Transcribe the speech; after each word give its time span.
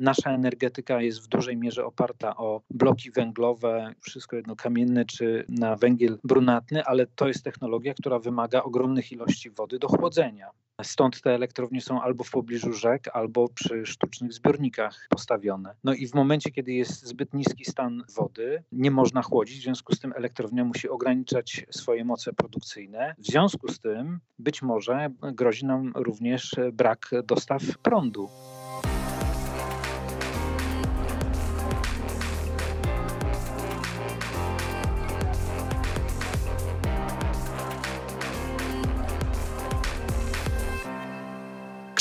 Nasza 0.00 0.30
energetyka 0.30 1.02
jest 1.02 1.24
w 1.24 1.28
dużej 1.28 1.56
mierze 1.56 1.84
oparta 1.84 2.36
o 2.36 2.60
bloki 2.70 3.10
węglowe, 3.10 3.94
wszystko 4.00 4.36
jedno 4.36 4.56
kamienne 4.56 5.04
czy 5.04 5.44
na 5.48 5.76
węgiel 5.76 6.18
brunatny, 6.24 6.84
ale 6.84 7.06
to 7.06 7.28
jest 7.28 7.44
technologia, 7.44 7.94
która 7.94 8.18
wymaga 8.18 8.62
ogromnych 8.62 9.12
ilości 9.12 9.50
wody 9.50 9.78
do 9.78 9.88
chłodzenia. 9.88 10.50
Stąd 10.82 11.22
te 11.22 11.34
elektrownie 11.34 11.80
są 11.80 12.02
albo 12.02 12.24
w 12.24 12.30
pobliżu 12.30 12.72
rzek, 12.72 13.08
albo 13.12 13.48
przy 13.48 13.86
sztucznych 13.86 14.32
zbiornikach 14.32 15.06
postawione. 15.10 15.74
No 15.84 15.94
i 15.94 16.06
w 16.06 16.14
momencie, 16.14 16.50
kiedy 16.50 16.72
jest 16.72 17.06
zbyt 17.06 17.34
niski 17.34 17.64
stan 17.64 18.04
wody, 18.16 18.62
nie 18.72 18.90
można 18.90 19.22
chłodzić, 19.22 19.58
w 19.58 19.62
związku 19.62 19.94
z 19.94 20.00
tym 20.00 20.12
elektrownia 20.16 20.64
musi 20.64 20.88
ograniczać 20.88 21.66
swoje 21.70 22.04
moce 22.04 22.32
produkcyjne. 22.32 23.14
W 23.18 23.26
związku 23.26 23.68
z 23.68 23.80
tym 23.80 24.20
być 24.38 24.62
może 24.62 25.10
grozi 25.20 25.66
nam 25.66 25.92
również 25.94 26.54
brak 26.72 27.10
dostaw 27.24 27.62
prądu. 27.82 28.28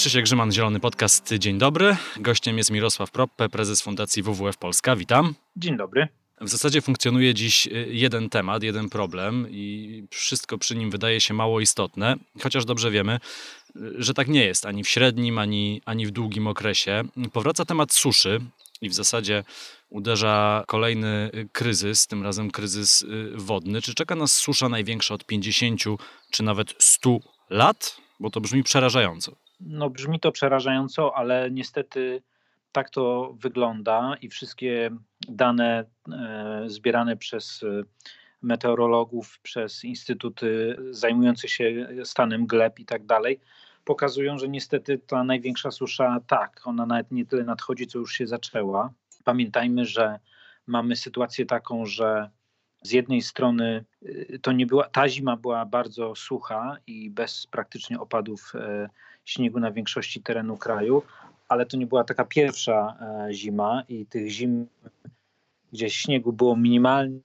Krzysiek 0.09 0.25
Grzyman, 0.25 0.51
Zielony 0.51 0.79
Podcast. 0.79 1.33
Dzień 1.33 1.57
dobry. 1.57 1.97
Gościem 2.17 2.57
jest 2.57 2.71
Mirosław 2.71 3.11
Proppe, 3.11 3.49
prezes 3.49 3.81
Fundacji 3.81 4.23
WWF 4.23 4.57
Polska. 4.57 4.95
Witam. 4.95 5.35
Dzień 5.55 5.77
dobry. 5.77 6.07
W 6.41 6.49
zasadzie 6.49 6.81
funkcjonuje 6.81 7.33
dziś 7.33 7.67
y, 7.67 7.87
jeden 7.89 8.29
temat, 8.29 8.63
jeden 8.63 8.89
problem 8.89 9.47
i 9.49 10.03
wszystko 10.11 10.57
przy 10.57 10.75
nim 10.75 10.91
wydaje 10.91 11.21
się 11.21 11.33
mało 11.33 11.59
istotne, 11.59 12.15
chociaż 12.41 12.65
dobrze 12.65 12.91
wiemy, 12.91 13.19
y, 13.75 13.79
że 13.97 14.13
tak 14.13 14.27
nie 14.27 14.45
jest 14.45 14.65
ani 14.65 14.83
w 14.83 14.89
średnim, 14.89 15.37
ani, 15.37 15.81
ani 15.85 16.05
w 16.05 16.11
długim 16.11 16.47
okresie. 16.47 17.03
Powraca 17.33 17.65
temat 17.65 17.93
suszy 17.93 18.39
i 18.81 18.89
w 18.89 18.93
zasadzie 18.93 19.43
uderza 19.89 20.63
kolejny 20.67 21.31
y, 21.33 21.49
kryzys, 21.51 22.07
tym 22.07 22.23
razem 22.23 22.51
kryzys 22.51 23.05
wodny. 23.35 23.81
Czy 23.81 23.93
czeka 23.93 24.15
nas 24.15 24.33
susza 24.33 24.69
największa 24.69 25.13
od 25.13 25.25
50 25.25 25.81
czy 26.31 26.43
nawet 26.43 26.75
100 26.79 27.19
lat? 27.49 27.97
Bo 28.19 28.29
to 28.29 28.41
brzmi 28.41 28.63
przerażająco. 28.63 29.48
No, 29.59 29.89
brzmi 29.89 30.19
to 30.19 30.31
przerażająco, 30.31 31.15
ale 31.15 31.51
niestety 31.51 32.21
tak 32.71 32.89
to 32.89 33.33
wygląda 33.39 34.15
i 34.21 34.29
wszystkie 34.29 34.89
dane 35.29 35.85
e, 36.11 36.63
zbierane 36.67 37.17
przez 37.17 37.63
e, 37.63 37.83
meteorologów, 38.41 39.39
przez 39.43 39.83
instytuty 39.83 40.77
zajmujące 40.91 41.47
się 41.47 41.87
stanem 42.03 42.47
gleb 42.47 42.79
i 42.79 42.85
tak 42.85 43.05
dalej, 43.05 43.39
pokazują, 43.85 44.37
że 44.37 44.47
niestety 44.47 44.97
ta 44.97 45.23
największa 45.23 45.71
susza, 45.71 46.19
tak, 46.27 46.61
ona 46.65 46.85
nawet 46.85 47.11
nie 47.11 47.25
tyle 47.25 47.43
nadchodzi, 47.43 47.87
co 47.87 47.99
już 47.99 48.13
się 48.13 48.27
zaczęła. 48.27 48.93
Pamiętajmy, 49.23 49.85
że 49.85 50.19
mamy 50.67 50.95
sytuację 50.95 51.45
taką, 51.45 51.85
że 51.85 52.29
z 52.81 52.91
jednej 52.91 53.21
strony 53.21 53.85
e, 54.05 54.39
to 54.39 54.51
nie 54.51 54.65
była, 54.65 54.89
ta 54.89 55.09
zima 55.09 55.37
była 55.37 55.65
bardzo 55.65 56.15
sucha 56.15 56.77
i 56.87 57.09
bez 57.09 57.47
praktycznie 57.47 57.99
opadów 57.99 58.53
śniegu 59.25 59.59
na 59.59 59.71
większości 59.71 60.21
terenu 60.21 60.57
kraju, 60.57 61.03
ale 61.47 61.65
to 61.65 61.77
nie 61.77 61.87
była 61.87 62.03
taka 62.03 62.25
pierwsza 62.25 62.97
e, 63.01 63.33
zima 63.33 63.83
i 63.89 64.05
tych 64.05 64.29
zim, 64.29 64.67
gdzie 65.73 65.89
śniegu 65.89 66.33
było 66.33 66.55
minimalnie 66.55 67.21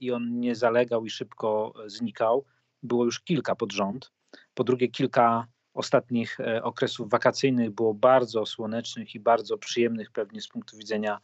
i 0.00 0.12
on 0.12 0.40
nie 0.40 0.54
zalegał 0.54 1.04
i 1.04 1.10
szybko 1.10 1.74
znikał, 1.86 2.44
było 2.82 3.04
już 3.04 3.20
kilka 3.20 3.54
pod 3.54 3.72
rząd. 3.72 4.12
Po 4.54 4.64
drugie, 4.64 4.88
kilka 4.88 5.46
ostatnich 5.74 6.40
e, 6.40 6.62
okresów 6.62 7.10
wakacyjnych 7.10 7.70
było 7.70 7.94
bardzo 7.94 8.46
słonecznych 8.46 9.14
i 9.14 9.20
bardzo 9.20 9.58
przyjemnych 9.58 10.10
pewnie 10.10 10.40
z 10.40 10.48
punktu 10.48 10.76
widzenia 10.76 11.18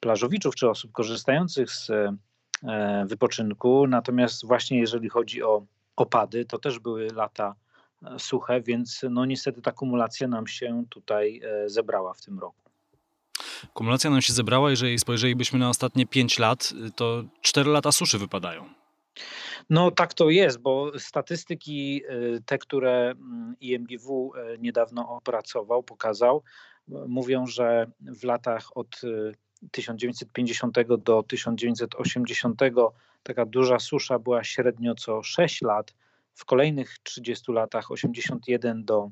plażowiczów 0.00 0.54
czy 0.54 0.70
osób 0.70 0.92
korzystających 0.92 1.70
z 1.70 1.90
e, 1.90 2.16
wypoczynku. 3.06 3.86
Natomiast 3.86 4.46
właśnie 4.46 4.78
jeżeli 4.78 5.08
chodzi 5.08 5.42
o 5.42 5.66
opady, 5.96 6.44
to 6.44 6.58
też 6.58 6.78
były 6.78 7.08
lata 7.14 7.54
suche, 8.18 8.60
więc 8.60 9.00
no 9.10 9.24
niestety 9.24 9.62
ta 9.62 9.72
kumulacja 9.72 10.28
nam 10.28 10.46
się 10.46 10.84
tutaj 10.88 11.40
e, 11.44 11.68
zebrała 11.68 12.14
w 12.14 12.20
tym 12.20 12.38
roku. 12.38 12.56
Kumulacja 13.74 14.10
nam 14.10 14.22
się 14.22 14.32
zebrała, 14.32 14.70
jeżeli 14.70 14.98
spojrzelibyśmy 14.98 15.58
na 15.58 15.68
ostatnie 15.68 16.06
5 16.06 16.38
lat, 16.38 16.72
to 16.96 17.24
4 17.40 17.70
lata 17.70 17.92
suszy 17.92 18.18
wypadają. 18.18 18.64
No 19.70 19.90
tak 19.90 20.14
to 20.14 20.30
jest, 20.30 20.58
bo 20.58 20.98
statystyki, 20.98 22.02
e, 22.08 22.40
te, 22.46 22.58
które 22.58 23.10
mm, 23.10 23.56
IMGW 23.60 24.32
e, 24.34 24.58
niedawno 24.58 25.08
opracował, 25.08 25.82
pokazał, 25.82 26.42
mówią, 26.88 27.46
że 27.46 27.86
w 28.00 28.24
latach 28.24 28.76
od 28.76 29.00
1950 29.70 30.76
do 31.04 31.22
1980 31.22 32.60
taka 33.22 33.46
duża 33.46 33.78
susza 33.78 34.18
była 34.18 34.44
średnio 34.44 34.94
co 34.94 35.22
6 35.22 35.62
lat, 35.62 35.94
w 36.34 36.44
kolejnych 36.44 36.98
30 37.02 37.52
latach 37.52 37.90
81 37.90 38.84
do 38.84 39.10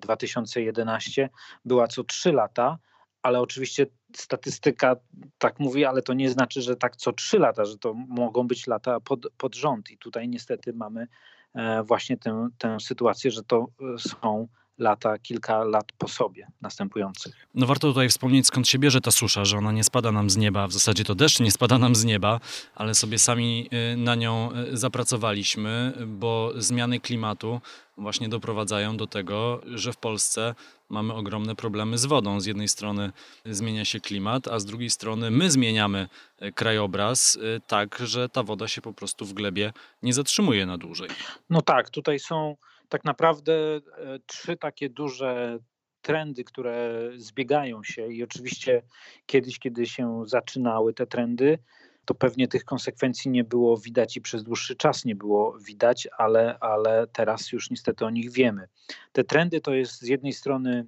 2011 0.00 1.22
e, 1.24 1.28
była 1.64 1.88
co 1.88 2.04
3 2.04 2.32
lata, 2.32 2.78
ale 3.22 3.40
oczywiście 3.40 3.86
statystyka 4.16 4.96
tak 5.38 5.60
mówi, 5.60 5.84
ale 5.84 6.02
to 6.02 6.12
nie 6.12 6.30
znaczy, 6.30 6.62
że 6.62 6.76
tak 6.76 6.96
co 6.96 7.12
3 7.12 7.38
lata, 7.38 7.64
że 7.64 7.78
to 7.78 7.94
mogą 7.94 8.46
być 8.46 8.66
lata 8.66 9.00
pod, 9.00 9.26
pod 9.38 9.54
rząd. 9.54 9.90
I 9.90 9.98
tutaj 9.98 10.28
niestety 10.28 10.72
mamy 10.72 11.08
e, 11.54 11.82
właśnie 11.82 12.16
tę, 12.16 12.48
tę 12.58 12.80
sytuację, 12.80 13.30
że 13.30 13.42
to 13.42 13.66
e, 13.94 13.98
są 13.98 14.48
lata, 14.78 15.18
kilka 15.18 15.64
lat 15.64 15.92
po 15.98 16.08
sobie 16.08 16.46
następujących. 16.60 17.46
No 17.54 17.66
warto 17.66 17.88
tutaj 17.88 18.08
wspomnieć, 18.08 18.46
skąd 18.46 18.68
się 18.68 18.78
bierze 18.78 19.00
ta 19.00 19.10
susza, 19.10 19.44
że 19.44 19.58
ona 19.58 19.72
nie 19.72 19.84
spada 19.84 20.12
nam 20.12 20.30
z 20.30 20.36
nieba. 20.36 20.66
W 20.66 20.72
zasadzie 20.72 21.04
to 21.04 21.14
deszcz 21.14 21.40
nie 21.40 21.50
spada 21.50 21.78
nam 21.78 21.94
z 21.94 22.04
nieba, 22.04 22.40
ale 22.74 22.94
sobie 22.94 23.18
sami 23.18 23.68
y, 23.92 23.96
na 23.96 24.14
nią 24.14 24.50
y, 24.72 24.76
zapracowaliśmy, 24.76 25.92
bo 26.06 26.52
zmiany 26.56 27.00
klimatu 27.00 27.60
właśnie 27.98 28.28
doprowadzają 28.28 28.96
do 28.96 29.06
tego, 29.06 29.60
że 29.66 29.92
w 29.92 29.96
Polsce 29.96 30.54
mamy 30.88 31.14
ogromne 31.14 31.54
problemy 31.54 31.98
z 31.98 32.06
wodą. 32.06 32.40
Z 32.40 32.46
jednej 32.46 32.68
strony 32.68 33.12
zmienia 33.44 33.84
się 33.84 34.00
klimat, 34.00 34.48
a 34.48 34.58
z 34.58 34.64
drugiej 34.64 34.90
strony 34.90 35.30
my 35.30 35.50
zmieniamy 35.50 36.08
y, 36.42 36.52
krajobraz 36.52 37.38
tak, 37.66 37.98
że 38.04 38.28
ta 38.28 38.42
woda 38.42 38.68
się 38.68 38.80
po 38.80 38.92
prostu 38.92 39.24
w 39.24 39.32
glebie 39.32 39.72
nie 40.02 40.12
zatrzymuje 40.12 40.66
na 40.66 40.78
dłużej. 40.78 41.08
No 41.50 41.62
tak, 41.62 41.90
tutaj 41.90 42.18
są 42.18 42.56
tak 42.88 43.04
naprawdę 43.04 43.52
e, 43.52 43.80
trzy 44.26 44.56
takie 44.56 44.90
duże 44.90 45.58
trendy, 46.02 46.44
które 46.44 47.10
zbiegają 47.16 47.82
się 47.84 48.12
i 48.12 48.22
oczywiście 48.22 48.82
kiedyś, 49.26 49.58
kiedy 49.58 49.86
się 49.86 50.22
zaczynały 50.26 50.94
te 50.94 51.06
trendy, 51.06 51.58
to 52.04 52.14
pewnie 52.14 52.48
tych 52.48 52.64
konsekwencji 52.64 53.30
nie 53.30 53.44
było 53.44 53.76
widać 53.76 54.16
i 54.16 54.20
przez 54.20 54.44
dłuższy 54.44 54.76
czas 54.76 55.04
nie 55.04 55.14
było 55.14 55.58
widać, 55.58 56.08
ale, 56.18 56.58
ale 56.58 57.06
teraz 57.06 57.52
już 57.52 57.70
niestety 57.70 58.04
o 58.04 58.10
nich 58.10 58.32
wiemy. 58.32 58.68
Te 59.12 59.24
trendy 59.24 59.60
to 59.60 59.74
jest 59.74 60.00
z 60.00 60.08
jednej 60.08 60.32
strony 60.32 60.86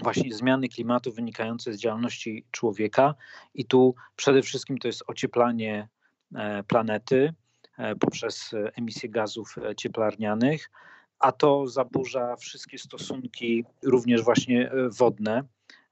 właśnie 0.00 0.34
zmiany 0.34 0.68
klimatu 0.68 1.12
wynikające 1.12 1.72
z 1.72 1.78
działalności 1.78 2.44
człowieka 2.50 3.14
i 3.54 3.64
tu 3.64 3.94
przede 4.16 4.42
wszystkim 4.42 4.78
to 4.78 4.88
jest 4.88 5.02
ocieplanie 5.06 5.88
e, 6.34 6.62
planety 6.62 7.34
e, 7.78 7.96
poprzez 7.96 8.54
emisję 8.76 9.08
gazów 9.08 9.56
cieplarnianych, 9.76 10.70
a 11.22 11.32
to 11.32 11.66
zaburza 11.66 12.36
wszystkie 12.36 12.78
stosunki, 12.78 13.64
również 13.82 14.22
właśnie 14.22 14.70
e, 14.70 14.88
wodne, 14.88 15.42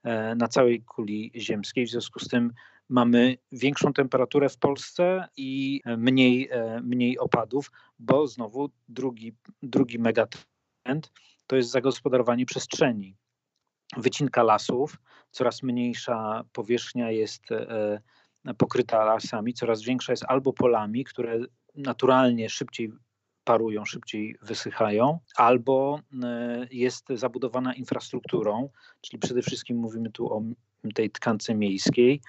e, 0.03 0.35
na 0.35 0.47
całej 0.47 0.83
kuli 0.83 1.31
ziemskiej. 1.35 1.85
W 1.85 1.89
związku 1.89 2.19
z 2.19 2.27
tym 2.27 2.53
mamy 2.89 3.37
większą 3.51 3.93
temperaturę 3.93 4.49
w 4.49 4.57
Polsce 4.57 5.27
i 5.37 5.81
mniej, 5.97 6.49
e, 6.51 6.81
mniej 6.83 7.19
opadów, 7.19 7.71
bo 7.99 8.27
znowu 8.27 8.69
drugi, 8.89 9.33
drugi 9.63 9.99
megatrend 9.99 11.11
to 11.47 11.55
jest 11.55 11.69
zagospodarowanie 11.69 12.45
przestrzeni. 12.45 13.15
Wycinka 13.97 14.43
lasów, 14.43 14.97
coraz 15.31 15.63
mniejsza 15.63 16.43
powierzchnia 16.53 17.11
jest 17.11 17.43
pokryta 18.57 19.05
lasami, 19.05 19.53
coraz 19.53 19.81
większa 19.81 20.13
jest 20.13 20.25
albo 20.27 20.53
polami, 20.53 21.03
które 21.03 21.39
naturalnie 21.75 22.49
szybciej 22.49 22.91
parują, 23.43 23.85
szybciej 23.85 24.35
wysychają, 24.41 25.19
albo 25.35 25.99
e, 26.23 26.67
jest 26.71 27.07
zabudowana 27.09 27.73
infrastrukturą, 27.73 28.69
czyli 29.01 29.19
przede 29.19 29.41
wszystkim 29.41 29.77
mówimy 29.77 30.11
tu 30.11 30.33
o 30.33 30.41
tej 30.95 31.11
tkance 31.11 31.55
miejskiej, 31.55 32.21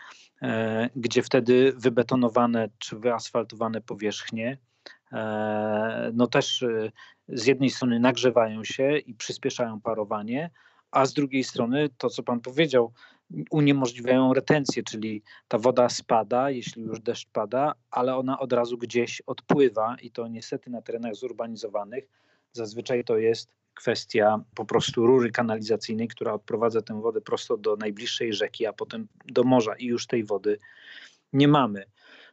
e, 0.42 0.90
gdzie 0.96 1.22
wtedy 1.22 1.72
wybetonowane 1.76 2.68
czy 2.78 2.96
wyasfaltowane 2.96 3.80
powierzchnie 3.80 4.58
e, 5.12 6.10
no 6.14 6.26
też 6.26 6.64
z 7.28 7.46
jednej 7.46 7.70
strony 7.70 8.00
nagrzewają 8.00 8.64
się 8.64 8.98
i 8.98 9.14
przyspieszają 9.14 9.80
parowanie, 9.80 10.50
a 10.90 11.06
z 11.06 11.12
drugiej 11.12 11.44
strony 11.44 11.88
to, 11.98 12.10
co 12.10 12.22
Pan 12.22 12.40
powiedział, 12.40 12.92
uniemożliwiają 13.50 14.34
retencję, 14.34 14.82
czyli 14.82 15.22
ta 15.48 15.58
woda 15.58 15.88
spada, 15.88 16.50
jeśli 16.50 16.82
już 16.82 17.00
deszcz 17.00 17.28
pada, 17.32 17.74
ale 17.90 18.16
ona 18.16 18.38
od 18.38 18.52
razu 18.52 18.78
gdzieś 18.78 19.22
odpływa 19.26 19.96
i 20.02 20.10
to 20.10 20.28
niestety 20.28 20.70
na 20.70 20.82
terenach 20.82 21.14
zurbanizowanych 21.14 22.08
zazwyczaj 22.52 23.04
to 23.04 23.18
jest 23.18 23.54
kwestia 23.74 24.40
po 24.54 24.64
prostu 24.64 25.06
rury 25.06 25.30
kanalizacyjnej, 25.30 26.08
która 26.08 26.32
odprowadza 26.32 26.82
tę 26.82 27.00
wodę 27.00 27.20
prosto 27.20 27.56
do 27.56 27.76
najbliższej 27.76 28.32
rzeki, 28.32 28.66
a 28.66 28.72
potem 28.72 29.08
do 29.26 29.44
morza 29.44 29.74
i 29.74 29.86
już 29.86 30.06
tej 30.06 30.24
wody 30.24 30.58
nie 31.32 31.48
mamy. 31.48 31.84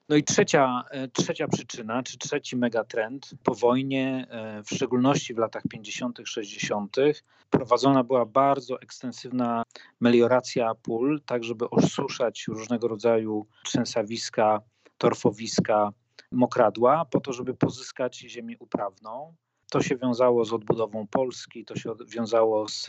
No 0.10 0.16
i 0.16 0.24
trzecia, 0.24 0.84
e, 0.92 1.08
trzecia 1.08 1.48
przyczyna, 1.48 2.04
czy 2.04 2.18
trzeci 2.18 2.58
megatrend 2.58 3.30
po 3.44 3.56
wojnie, 3.56 4.28
e, 4.30 4.64
w 4.64 4.70
szczególności 4.70 5.34
w 5.34 5.38
latach 5.38 5.64
50., 5.70 6.20
60., 6.26 7.24
prowadzona 7.50 8.04
była 8.04 8.26
bardzo 8.26 8.82
ekstensywna 8.82 9.64
melioracja 10.00 10.76
pól, 10.76 11.22
tak 11.26 11.44
żeby 11.44 11.70
osuszać 11.70 12.46
różnego 12.48 12.88
rodzaju 12.88 13.46
trzęsawiska, 13.66 14.62
torfowiska, 14.98 15.90
mokradła, 16.32 17.06
po 17.06 17.20
to, 17.20 17.34
żeby 17.34 17.54
pozyskać 17.54 18.18
ziemię 18.18 18.56
uprawną. 18.60 19.36
To 19.72 19.82
się 19.82 19.98
wiązało 19.98 20.46
z 20.46 20.54
odbudową 20.54 21.08
Polski, 21.08 21.66
to 21.66 21.76
się 21.76 21.94
wiązało 22.08 22.68
z 22.68 22.88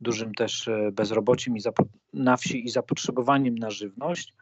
dużym 0.00 0.34
też 0.34 0.68
e, 0.68 0.90
bezrobociem 0.92 1.56
i 1.56 1.60
na 2.12 2.36
wsi 2.36 2.64
i 2.64 2.68
zapotrzebowaniem 2.68 3.58
na 3.58 3.70
żywność. 3.70 4.34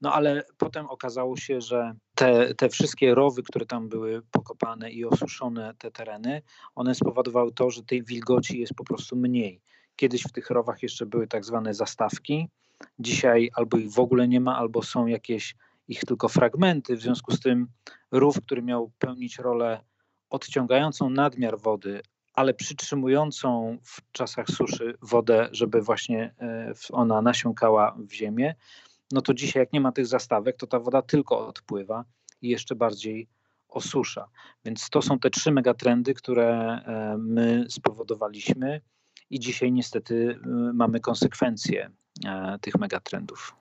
No 0.00 0.12
ale 0.12 0.44
potem 0.58 0.86
okazało 0.86 1.36
się, 1.36 1.60
że 1.60 1.94
te, 2.14 2.54
te 2.54 2.68
wszystkie 2.68 3.14
rowy, 3.14 3.42
które 3.42 3.66
tam 3.66 3.88
były 3.88 4.22
pokopane 4.30 4.90
i 4.90 5.04
osuszone 5.04 5.74
te 5.78 5.90
tereny, 5.90 6.42
one 6.74 6.94
spowodowały 6.94 7.52
to, 7.52 7.70
że 7.70 7.82
tej 7.82 8.02
wilgoci 8.02 8.60
jest 8.60 8.74
po 8.74 8.84
prostu 8.84 9.16
mniej. 9.16 9.60
Kiedyś 9.96 10.22
w 10.22 10.32
tych 10.32 10.50
rowach 10.50 10.82
jeszcze 10.82 11.06
były 11.06 11.26
tak 11.26 11.44
zwane 11.44 11.74
zastawki. 11.74 12.48
Dzisiaj 12.98 13.50
albo 13.54 13.76
ich 13.76 13.90
w 13.90 13.98
ogóle 13.98 14.28
nie 14.28 14.40
ma, 14.40 14.56
albo 14.56 14.82
są 14.82 15.06
jakieś 15.06 15.56
ich 15.88 16.00
tylko 16.00 16.28
fragmenty. 16.28 16.96
W 16.96 17.00
związku 17.00 17.32
z 17.32 17.40
tym 17.40 17.66
rów, 18.10 18.40
który 18.40 18.62
miał 18.62 18.90
pełnić 18.98 19.38
rolę 19.38 19.80
odciągającą 20.30 21.10
nadmiar 21.10 21.58
wody, 21.58 22.02
ale 22.34 22.54
przytrzymującą 22.54 23.78
w 23.82 24.12
czasach 24.12 24.48
suszy 24.48 24.94
wodę, 25.02 25.48
żeby 25.52 25.82
właśnie 25.82 26.34
e, 26.40 26.72
ona 26.92 27.22
nasiąkała 27.22 27.96
w 27.98 28.12
ziemię, 28.12 28.54
no 29.12 29.22
to 29.22 29.34
dzisiaj 29.34 29.60
jak 29.60 29.72
nie 29.72 29.80
ma 29.80 29.92
tych 29.92 30.06
zastawek, 30.06 30.56
to 30.56 30.66
ta 30.66 30.80
woda 30.80 31.02
tylko 31.02 31.46
odpływa 31.46 32.04
i 32.42 32.48
jeszcze 32.48 32.74
bardziej 32.74 33.28
osusza. 33.68 34.28
Więc 34.64 34.90
to 34.90 35.02
są 35.02 35.18
te 35.18 35.30
trzy 35.30 35.50
megatrendy, 35.50 36.14
które 36.14 36.48
e, 36.50 37.16
my 37.18 37.66
spowodowaliśmy 37.68 38.80
i 39.30 39.40
dzisiaj 39.40 39.72
niestety 39.72 40.38
e, 40.44 40.48
mamy 40.74 41.00
konsekwencje 41.00 41.90
e, 42.26 42.58
tych 42.60 42.74
megatrendów. 42.74 43.54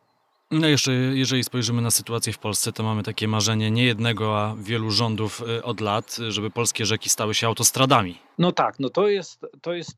No 0.51 0.67
jeszcze, 0.67 0.91
jeżeli 0.93 1.43
spojrzymy 1.43 1.81
na 1.81 1.91
sytuację 1.91 2.33
w 2.33 2.39
Polsce, 2.39 2.71
to 2.71 2.83
mamy 2.83 3.03
takie 3.03 3.27
marzenie 3.27 3.71
nie 3.71 3.85
jednego, 3.85 4.41
a 4.41 4.55
wielu 4.59 4.91
rządów 4.91 5.43
od 5.63 5.81
lat, 5.81 6.17
żeby 6.29 6.49
polskie 6.49 6.85
rzeki 6.85 7.09
stały 7.09 7.33
się 7.33 7.47
autostradami. 7.47 8.17
No 8.37 8.51
tak, 8.51 8.79
no 8.79 8.89
to 8.89 9.07
jest, 9.07 9.45
to 9.61 9.73
jest 9.73 9.97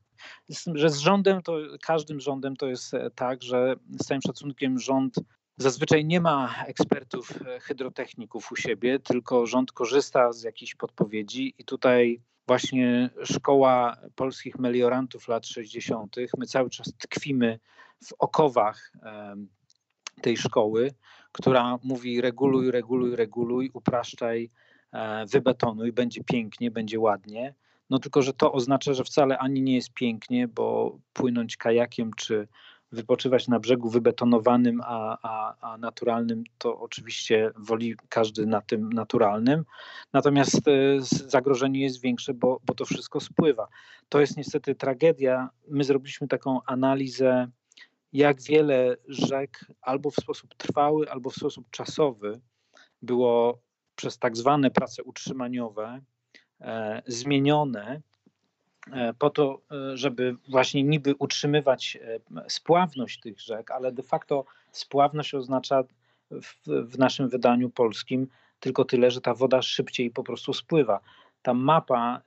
że 0.74 0.90
z 0.90 0.98
rządem, 0.98 1.42
to 1.42 1.58
każdym 1.82 2.20
rządem 2.20 2.56
to 2.56 2.66
jest 2.66 2.92
tak, 3.14 3.42
że 3.42 3.74
z 4.00 4.06
całym 4.06 4.22
szacunkiem 4.22 4.78
rząd 4.78 5.14
Zazwyczaj 5.60 6.04
nie 6.04 6.20
ma 6.20 6.54
ekspertów 6.66 7.42
e, 7.46 7.60
hydrotechników 7.60 8.52
u 8.52 8.56
siebie, 8.56 8.98
tylko 8.98 9.46
rząd 9.46 9.72
korzysta 9.72 10.32
z 10.32 10.42
jakichś 10.42 10.74
podpowiedzi 10.74 11.54
i 11.58 11.64
tutaj 11.64 12.20
właśnie 12.46 13.10
szkoła 13.24 13.96
polskich 14.14 14.58
meliorantów 14.58 15.28
lat 15.28 15.46
60. 15.46 16.16
My 16.38 16.46
cały 16.46 16.70
czas 16.70 16.92
tkwimy 16.98 17.58
w 18.04 18.12
okowach 18.18 18.92
tej 20.22 20.36
szkoły, 20.36 20.90
która 21.32 21.78
mówi 21.82 22.20
reguluj, 22.20 22.70
reguluj, 22.70 23.16
reguluj, 23.16 23.70
upraszczaj, 23.74 24.50
e, 24.92 25.26
wybetonuj, 25.26 25.92
będzie 25.92 26.24
pięknie, 26.24 26.70
będzie 26.70 27.00
ładnie. 27.00 27.54
No 27.90 27.98
tylko, 27.98 28.22
że 28.22 28.32
to 28.32 28.52
oznacza, 28.52 28.94
że 28.94 29.04
wcale 29.04 29.38
ani 29.38 29.62
nie 29.62 29.74
jest 29.74 29.92
pięknie, 29.92 30.48
bo 30.48 30.98
płynąć 31.12 31.56
kajakiem 31.56 32.10
czy 32.16 32.48
wypoczywać 32.92 33.48
na 33.48 33.60
brzegu 33.60 33.90
wybetonowanym, 33.90 34.80
a, 34.84 35.18
a, 35.22 35.56
a 35.72 35.78
naturalnym, 35.78 36.44
to 36.58 36.80
oczywiście 36.80 37.50
woli 37.56 37.94
każdy 38.08 38.46
na 38.46 38.60
tym 38.60 38.92
naturalnym. 38.92 39.64
Natomiast 40.12 40.68
e, 40.68 41.00
zagrożenie 41.28 41.80
jest 41.80 42.00
większe, 42.00 42.34
bo, 42.34 42.60
bo 42.66 42.74
to 42.74 42.84
wszystko 42.84 43.20
spływa. 43.20 43.68
To 44.08 44.20
jest 44.20 44.36
niestety 44.36 44.74
tragedia. 44.74 45.48
My 45.68 45.84
zrobiliśmy 45.84 46.28
taką 46.28 46.60
analizę, 46.66 47.48
jak 48.12 48.42
wiele 48.42 48.96
rzek 49.08 49.66
albo 49.82 50.10
w 50.10 50.16
sposób 50.16 50.54
trwały, 50.54 51.10
albo 51.10 51.30
w 51.30 51.34
sposób 51.34 51.70
czasowy 51.70 52.40
było 53.02 53.58
przez 53.94 54.18
tak 54.18 54.36
zwane 54.36 54.70
prace 54.70 55.02
utrzymaniowe 55.02 56.00
e, 56.60 57.02
zmienione 57.06 58.02
po 59.18 59.30
to, 59.30 59.60
e, 59.70 59.96
żeby 59.96 60.36
właśnie 60.48 60.82
niby 60.82 61.14
utrzymywać 61.18 61.98
e, 62.02 62.20
spławność 62.48 63.20
tych 63.20 63.40
rzek, 63.40 63.70
ale 63.70 63.92
de 63.92 64.02
facto 64.02 64.44
spławność 64.72 65.34
oznacza 65.34 65.84
w, 66.30 66.54
w, 66.66 66.98
naszym 66.98 67.28
wydaniu 67.28 67.70
polskim 67.70 68.28
tylko 68.60 68.84
tyle, 68.84 69.10
że 69.10 69.20
ta 69.20 69.34
woda 69.34 69.62
szybciej 69.62 70.10
po 70.10 70.22
prostu 70.24 70.52
spływa. 70.52 71.00
Ta 71.42 71.54
mapa, 71.54 72.20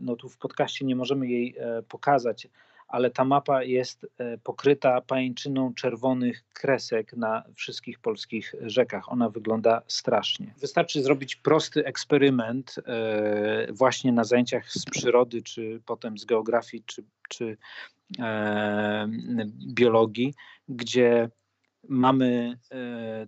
no 0.00 0.16
tu 0.16 0.28
w 0.28 0.38
podcaście 0.38 0.84
nie 0.84 0.96
możemy 0.96 1.26
jej 1.26 1.54
pokazać, 1.88 2.48
ale 2.92 3.10
ta 3.10 3.24
mapa 3.24 3.62
jest 3.62 4.06
e, 4.18 4.38
pokryta 4.38 5.00
pajęczyną 5.00 5.74
czerwonych 5.74 6.44
kresek 6.52 7.12
na 7.12 7.42
wszystkich 7.54 7.98
polskich 7.98 8.54
rzekach. 8.60 9.12
Ona 9.12 9.28
wygląda 9.28 9.82
strasznie. 9.86 10.54
Wystarczy 10.60 11.02
zrobić 11.02 11.36
prosty 11.36 11.84
eksperyment 11.84 12.74
e, 12.86 13.72
właśnie 13.72 14.12
na 14.12 14.24
zajęciach 14.24 14.70
z 14.70 14.84
przyrody, 14.84 15.42
czy 15.42 15.80
potem 15.86 16.18
z 16.18 16.24
geografii, 16.24 16.82
czy, 16.86 17.04
czy 17.28 17.56
e, 18.18 19.08
biologii, 19.74 20.34
gdzie 20.68 21.30
mamy 21.88 22.58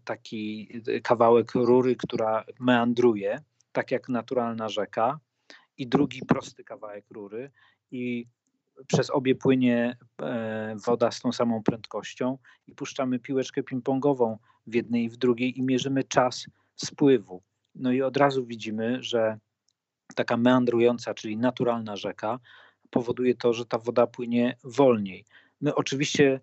taki 0.05 0.69
kawałek 1.03 1.55
rury, 1.55 1.97
która 1.97 2.45
meandruje, 2.61 3.41
tak 3.73 3.91
jak 3.91 4.09
naturalna 4.09 4.69
rzeka, 4.69 5.21
i 5.79 5.87
drugi 5.87 6.21
prosty 6.29 6.65
kawałek 6.65 7.05
rury. 7.11 7.51
I 7.91 8.27
przez 8.87 9.11
obie 9.11 9.35
płynie 9.35 9.97
e, 10.23 10.77
woda 10.87 11.11
z 11.11 11.21
tą 11.21 11.33
samą 11.33 11.63
prędkością 11.63 12.39
i 12.67 12.75
puszczamy 12.75 13.19
piłeczkę 13.19 13.63
ping-pongową 13.63 14.37
w 14.67 14.75
jednej 14.75 15.05
i 15.05 15.09
w 15.09 15.17
drugiej 15.17 15.59
i 15.59 15.63
mierzymy 15.63 16.05
czas 16.05 16.47
spływu. 16.77 17.43
No 17.75 17.93
i 17.93 18.03
od 18.03 18.17
razu 18.17 18.47
widzimy, 18.47 19.03
że 19.03 19.39
taka 20.15 20.37
meandrująca, 20.37 21.15
czyli 21.15 21.37
naturalna 21.37 21.97
rzeka 21.97 22.39
powoduje 22.91 23.35
to, 23.35 23.53
że 23.53 23.67
ta 23.67 23.79
woda 23.79 24.07
płynie 24.07 24.57
wolniej. 24.65 25.25
My 25.61 25.75
oczywiście, 25.75 26.41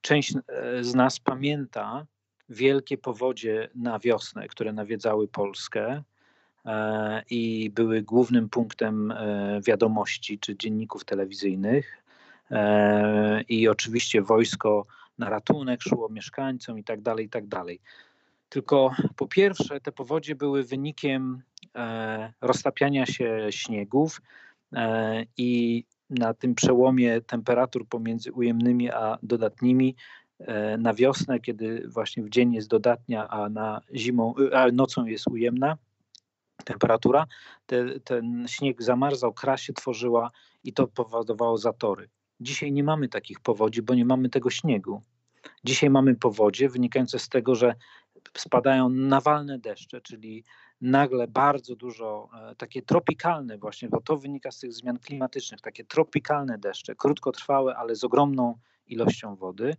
część 0.00 0.34
e, 0.36 0.84
z 0.84 0.94
nas 0.94 1.20
pamięta 1.20 2.06
wielkie 2.48 2.98
powodzie 2.98 3.70
na 3.74 3.98
wiosnę, 3.98 4.48
które 4.48 4.72
nawiedzały 4.72 5.28
Polskę 5.28 6.02
i 7.30 7.70
były 7.74 8.02
głównym 8.02 8.48
punktem 8.48 9.10
e, 9.10 9.60
wiadomości 9.66 10.38
czy 10.38 10.56
dzienników 10.56 11.04
telewizyjnych. 11.04 12.02
E, 12.50 13.42
I 13.42 13.68
oczywiście 13.68 14.22
wojsko 14.22 14.86
na 15.18 15.30
ratunek 15.30 15.82
szło 15.82 16.08
mieszkańcom 16.08 16.78
i 16.78 16.84
tak 16.84 17.00
dalej, 17.00 17.26
i 17.26 17.28
tak 17.28 17.46
dalej. 17.46 17.80
Tylko 18.48 18.90
po 19.16 19.26
pierwsze, 19.26 19.80
te 19.80 19.92
powodzie 19.92 20.34
były 20.34 20.64
wynikiem 20.64 21.42
roztapiania 22.40 23.06
się 23.06 23.46
śniegów 23.50 24.22
i 25.36 25.84
na 26.10 26.34
tym 26.34 26.54
przełomie 26.54 27.20
temperatur 27.20 27.86
pomiędzy 27.88 28.32
ujemnymi 28.32 28.90
a 28.90 29.18
dodatnimi 29.22 29.96
na 30.78 30.94
wiosnę, 30.94 31.40
kiedy 31.40 31.88
właśnie 31.88 32.22
w 32.22 32.30
dzień 32.30 32.52
jest 32.52 32.68
dodatnia, 32.68 33.28
a 33.28 33.48
na 33.48 33.80
zimą, 33.94 34.34
a 34.52 34.66
nocą 34.72 35.06
jest 35.06 35.26
ujemna, 35.28 35.76
temperatura, 36.64 37.26
te, 37.66 38.00
ten 38.00 38.46
śnieg 38.48 38.82
zamarzał, 38.82 39.32
kra 39.32 39.56
się 39.56 39.72
tworzyła 39.72 40.30
i 40.64 40.72
to 40.72 40.86
powodowało 40.86 41.58
zatory. 41.58 42.08
Dzisiaj 42.40 42.72
nie 42.72 42.84
mamy 42.84 43.08
takich 43.08 43.40
powodzi, 43.40 43.82
bo 43.82 43.94
nie 43.94 44.04
mamy 44.04 44.28
tego 44.28 44.50
śniegu. 44.50 45.02
Dzisiaj 45.64 45.90
mamy 45.90 46.14
powodzie 46.14 46.68
wynikające 46.68 47.18
z 47.18 47.28
tego, 47.28 47.54
że 47.54 47.74
spadają 48.36 48.88
nawalne 48.88 49.58
deszcze, 49.58 50.00
czyli 50.00 50.44
nagle 50.80 51.28
bardzo 51.28 51.76
dużo, 51.76 52.28
e, 52.50 52.54
takie 52.54 52.82
tropikalne 52.82 53.58
właśnie, 53.58 53.88
bo 53.88 54.00
to 54.00 54.16
wynika 54.16 54.50
z 54.50 54.58
tych 54.58 54.72
zmian 54.72 54.98
klimatycznych, 54.98 55.60
takie 55.60 55.84
tropikalne 55.84 56.58
deszcze, 56.58 56.94
krótkotrwałe, 56.94 57.76
ale 57.76 57.96
z 57.96 58.04
ogromną 58.04 58.58
ilością 58.86 59.36
wody 59.36 59.76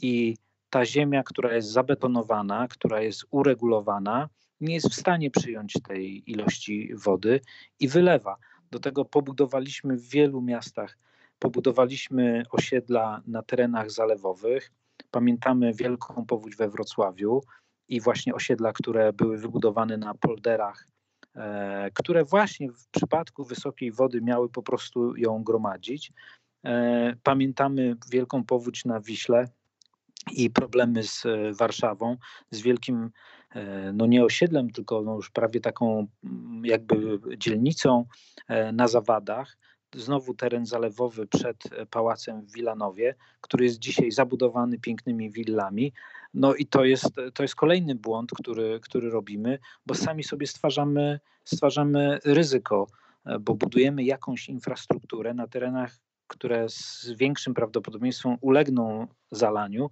i 0.00 0.36
ta 0.70 0.84
ziemia, 0.84 1.22
która 1.22 1.54
jest 1.54 1.68
zabetonowana, 1.68 2.68
która 2.68 3.00
jest 3.00 3.24
uregulowana, 3.30 4.28
nie 4.62 4.74
jest 4.74 4.88
w 4.88 4.94
stanie 4.94 5.30
przyjąć 5.30 5.72
tej 5.72 6.30
ilości 6.30 6.94
wody 6.94 7.40
i 7.80 7.88
wylewa. 7.88 8.36
Do 8.70 8.78
tego 8.78 9.04
pobudowaliśmy 9.04 9.96
w 9.96 10.08
wielu 10.08 10.42
miastach, 10.42 10.98
pobudowaliśmy 11.38 12.42
osiedla 12.50 13.22
na 13.26 13.42
terenach 13.42 13.90
zalewowych. 13.90 14.72
Pamiętamy 15.10 15.74
wielką 15.74 16.26
powódź 16.26 16.56
we 16.56 16.68
Wrocławiu 16.68 17.42
i 17.88 18.00
właśnie 18.00 18.34
osiedla, 18.34 18.72
które 18.72 19.12
były 19.12 19.38
wybudowane 19.38 19.96
na 19.96 20.14
polderach 20.14 20.86
które 21.94 22.24
właśnie 22.24 22.72
w 22.72 22.88
przypadku 22.88 23.44
wysokiej 23.44 23.92
wody 23.92 24.20
miały 24.20 24.48
po 24.48 24.62
prostu 24.62 25.16
ją 25.16 25.44
gromadzić. 25.44 26.12
Pamiętamy 27.22 27.96
wielką 28.10 28.44
powódź 28.44 28.84
na 28.84 29.00
Wiśle 29.00 29.48
i 30.32 30.50
problemy 30.50 31.02
z 31.02 31.26
Warszawą, 31.56 32.16
z 32.50 32.60
wielkim 32.60 33.10
no 33.92 34.06
nie 34.06 34.24
osiedlem, 34.24 34.70
tylko 34.70 35.02
no 35.02 35.14
już 35.14 35.30
prawie 35.30 35.60
taką 35.60 36.06
mm, 36.24 36.64
jakby 36.64 37.18
dzielnicą 37.38 38.04
na 38.72 38.88
zawadach 38.88 39.56
znowu 39.94 40.34
teren 40.34 40.66
zalewowy 40.66 41.26
przed 41.26 41.72
e, 41.72 41.86
pałacem 41.86 42.42
w 42.42 42.52
Wilanowie, 42.52 43.14
który 43.40 43.64
jest 43.64 43.78
dzisiaj 43.78 44.10
zabudowany 44.10 44.78
pięknymi 44.78 45.30
willami. 45.30 45.92
No 46.34 46.54
i 46.54 46.66
to 46.66 46.84
jest, 46.84 47.10
to 47.34 47.42
jest 47.42 47.54
kolejny 47.54 47.94
błąd, 47.94 48.30
który, 48.30 48.80
który 48.82 49.10
robimy, 49.10 49.58
bo 49.86 49.94
sami 49.94 50.24
sobie 50.24 50.46
stwarzamy, 50.46 51.20
stwarzamy 51.44 52.18
ryzyko, 52.24 52.86
e, 53.26 53.38
bo 53.38 53.54
budujemy 53.54 54.04
jakąś 54.04 54.48
infrastrukturę 54.48 55.34
na 55.34 55.48
terenach, 55.48 55.98
które 56.32 56.68
z 56.68 57.10
większym 57.16 57.54
prawdopodobieństwem 57.54 58.36
ulegną 58.40 59.06
zalaniu 59.30 59.90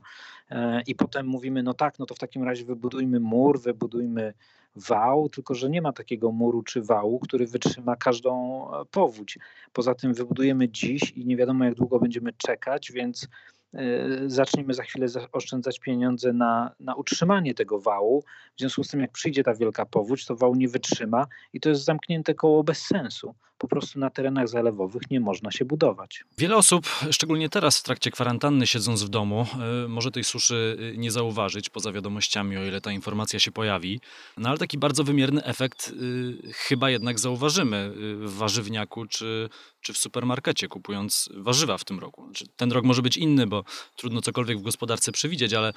e, 0.50 0.82
i 0.86 0.94
potem 0.94 1.26
mówimy, 1.26 1.62
no 1.62 1.74
tak, 1.74 1.98
no 1.98 2.06
to 2.06 2.14
w 2.14 2.18
takim 2.18 2.42
razie 2.42 2.64
wybudujmy 2.64 3.20
mur, 3.20 3.60
wybudujmy 3.60 4.34
wał, 4.76 5.28
tylko 5.28 5.54
że 5.54 5.70
nie 5.70 5.82
ma 5.82 5.92
takiego 5.92 6.32
muru 6.32 6.62
czy 6.62 6.82
wału, 6.82 7.18
który 7.18 7.46
wytrzyma 7.46 7.96
każdą 7.96 8.64
e, 8.66 8.84
powódź. 8.84 9.38
Poza 9.72 9.94
tym 9.94 10.14
wybudujemy 10.14 10.68
dziś 10.68 11.10
i 11.10 11.26
nie 11.26 11.36
wiadomo 11.36 11.64
jak 11.64 11.74
długo 11.74 11.98
będziemy 11.98 12.32
czekać, 12.32 12.92
więc 12.92 13.28
e, 13.74 13.78
zaczniemy 14.26 14.74
za 14.74 14.82
chwilę 14.82 15.06
oszczędzać 15.32 15.80
pieniądze 15.80 16.32
na, 16.32 16.74
na 16.80 16.94
utrzymanie 16.94 17.54
tego 17.54 17.80
wału. 17.80 18.24
W 18.56 18.60
związku 18.60 18.84
z 18.84 18.88
tym, 18.88 19.00
jak 19.00 19.12
przyjdzie 19.12 19.44
ta 19.44 19.54
wielka 19.54 19.86
powódź, 19.86 20.26
to 20.26 20.36
wał 20.36 20.54
nie 20.54 20.68
wytrzyma 20.68 21.26
i 21.52 21.60
to 21.60 21.68
jest 21.68 21.84
zamknięte 21.84 22.34
koło 22.34 22.64
bez 22.64 22.78
sensu 22.78 23.34
po 23.60 23.68
prostu 23.68 23.98
na 23.98 24.10
terenach 24.10 24.48
zalewowych 24.48 25.02
nie 25.10 25.20
można 25.20 25.50
się 25.50 25.64
budować. 25.64 26.24
Wiele 26.38 26.56
osób, 26.56 26.86
szczególnie 27.10 27.48
teraz 27.48 27.78
w 27.78 27.82
trakcie 27.82 28.10
kwarantanny, 28.10 28.66
siedząc 28.66 29.02
w 29.02 29.08
domu, 29.08 29.46
e, 29.84 29.88
może 29.88 30.10
tej 30.10 30.24
suszy 30.24 30.76
e, 30.94 30.98
nie 30.98 31.10
zauważyć 31.10 31.68
poza 31.68 31.92
wiadomościami, 31.92 32.56
o 32.56 32.64
ile 32.64 32.80
ta 32.80 32.92
informacja 32.92 33.38
się 33.38 33.52
pojawi. 33.52 34.00
No 34.36 34.48
ale 34.48 34.58
taki 34.58 34.78
bardzo 34.78 35.04
wymierny 35.04 35.44
efekt 35.44 35.88
y, 35.88 36.52
chyba 36.52 36.90
jednak 36.90 37.18
zauważymy 37.18 37.92
w 37.96 38.34
warzywniaku 38.36 39.06
czy, 39.06 39.48
czy 39.80 39.92
w 39.92 39.98
supermarkecie, 39.98 40.68
kupując 40.68 41.28
warzywa 41.36 41.78
w 41.78 41.84
tym 41.84 41.98
roku. 41.98 42.24
Znaczy, 42.24 42.44
ten 42.56 42.72
rok 42.72 42.84
może 42.84 43.02
być 43.02 43.16
inny, 43.16 43.46
bo 43.46 43.64
trudno 43.96 44.20
cokolwiek 44.20 44.58
w 44.58 44.62
gospodarce 44.62 45.12
przewidzieć, 45.12 45.54
ale 45.54 45.72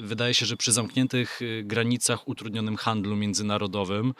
wydaje 0.00 0.34
się, 0.34 0.46
że 0.46 0.56
przy 0.56 0.72
zamkniętych 0.72 1.40
granicach, 1.64 2.28
utrudnionym 2.28 2.76
handlu 2.76 3.16
międzynarodowym, 3.16 4.14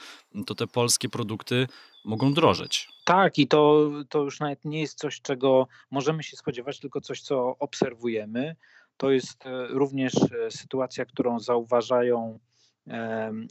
to 0.46 0.54
te 0.54 0.66
polskie 0.66 1.08
produkty 1.08 1.66
mogą 2.04 2.34
drożeć. 2.34 2.88
Tak, 3.04 3.38
i 3.38 3.48
to, 3.48 3.90
to 4.08 4.22
już 4.22 4.40
nawet 4.40 4.64
nie 4.64 4.80
jest 4.80 4.98
coś, 4.98 5.20
czego 5.20 5.66
możemy 5.90 6.22
się 6.22 6.36
spodziewać, 6.36 6.80
tylko 6.80 7.00
coś, 7.00 7.20
co 7.20 7.56
obserwujemy. 7.58 8.56
To 8.96 9.10
jest 9.10 9.46
e, 9.46 9.66
również 9.66 10.14
e, 10.14 10.50
sytuacja, 10.50 11.04
którą 11.04 11.40
zauważają 11.40 12.38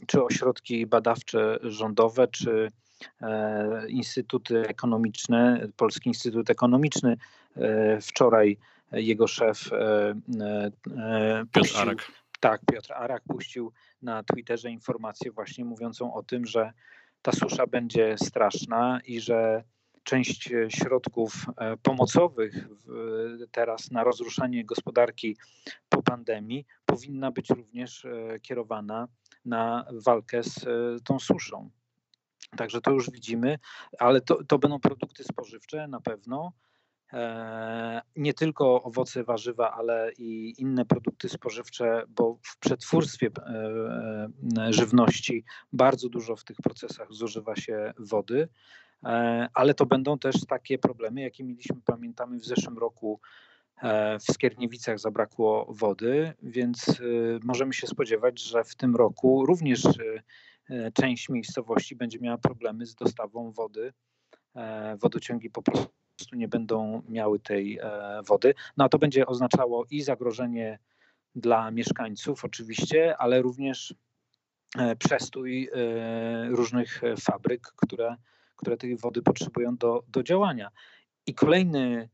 czy 0.06 0.24
ośrodki 0.24 0.86
badawcze 0.86 1.58
rządowe, 1.62 2.28
czy 2.28 2.72
e, 3.20 3.88
instytuty 3.88 4.68
ekonomiczne. 4.68 5.68
Polski 5.76 6.08
Instytut 6.08 6.50
Ekonomiczny 6.50 7.16
wczoraj 8.02 8.58
jego 8.92 9.26
szef 9.26 9.70
Piotr 11.52 11.76
Arak. 11.76 12.12
Tak, 12.40 12.60
Piotr 12.72 12.92
Arak 12.92 13.22
puścił 13.22 13.72
na 14.02 14.22
Twitterze 14.22 14.70
informację 14.70 15.32
właśnie 15.32 15.64
mówiącą 15.64 16.14
o 16.14 16.22
tym, 16.22 16.46
że 16.46 16.72
ta 17.22 17.32
susza 17.32 17.66
będzie 17.66 18.18
straszna 18.18 19.00
i 19.06 19.20
że 19.20 19.64
część 20.02 20.50
środków 20.68 21.46
e, 21.56 21.76
pomocowych 21.76 22.68
teraz 23.50 23.90
na 23.90 24.04
rozruszanie 24.04 24.64
gospodarki 24.64 25.36
po 25.88 26.02
pandemii 26.02 26.66
powinna 26.86 27.30
być 27.30 27.50
również 27.50 28.04
e, 28.04 28.40
kierowana 28.40 29.08
na 29.44 29.86
walkę 30.04 30.42
z 30.42 30.66
e, 30.66 30.70
tą 31.04 31.18
suszą. 31.18 31.70
Także 32.56 32.80
to 32.80 32.90
już 32.90 33.10
widzimy, 33.10 33.58
ale 33.98 34.20
to, 34.20 34.44
to 34.44 34.58
będą 34.58 34.80
produkty 34.80 35.24
spożywcze 35.24 35.88
na 35.88 36.00
pewno. 36.00 36.52
Nie 38.16 38.34
tylko 38.34 38.82
owoce, 38.82 39.24
warzywa, 39.24 39.72
ale 39.72 40.12
i 40.18 40.54
inne 40.58 40.84
produkty 40.84 41.28
spożywcze, 41.28 42.02
bo 42.08 42.38
w 42.42 42.58
przetwórstwie 42.58 43.30
żywności 44.70 45.44
bardzo 45.72 46.08
dużo 46.08 46.36
w 46.36 46.44
tych 46.44 46.56
procesach 46.56 47.12
zużywa 47.12 47.56
się 47.56 47.92
wody, 47.98 48.48
ale 49.54 49.74
to 49.74 49.86
będą 49.86 50.18
też 50.18 50.46
takie 50.46 50.78
problemy, 50.78 51.20
jakie 51.20 51.44
mieliśmy, 51.44 51.76
pamiętamy 51.84 52.38
w 52.38 52.44
zeszłym 52.44 52.78
roku 52.78 53.20
w 54.20 54.32
Skierniewicach 54.32 54.98
zabrakło 54.98 55.66
wody, 55.68 56.32
więc 56.42 57.02
możemy 57.44 57.72
się 57.74 57.86
spodziewać, 57.86 58.42
że 58.42 58.64
w 58.64 58.76
tym 58.76 58.96
roku 58.96 59.46
również 59.46 59.82
część 60.94 61.28
miejscowości 61.28 61.96
będzie 61.96 62.18
miała 62.18 62.38
problemy 62.38 62.86
z 62.86 62.94
dostawą 62.94 63.52
wody. 63.52 63.92
Wodociągi 65.00 65.50
po 65.50 65.62
prostu 65.62 66.01
prostu 66.22 66.36
nie 66.36 66.48
będą 66.48 67.02
miały 67.08 67.40
tej 67.40 67.78
e, 67.78 68.22
wody. 68.28 68.54
No 68.76 68.84
a 68.84 68.88
to 68.88 68.98
będzie 68.98 69.26
oznaczało 69.26 69.84
i 69.90 70.02
zagrożenie 70.02 70.78
dla 71.34 71.70
mieszkańców 71.70 72.44
oczywiście, 72.44 73.16
ale 73.16 73.42
również 73.42 73.94
e, 74.78 74.96
przestój 74.96 75.68
e, 75.72 76.48
różnych 76.48 77.00
fabryk, 77.20 77.62
które, 77.76 78.16
które 78.56 78.76
tej 78.76 78.96
wody 78.96 79.22
potrzebują 79.22 79.76
do, 79.76 80.02
do 80.08 80.22
działania. 80.22 80.70
I 81.26 81.34
kolejny, 81.34 82.08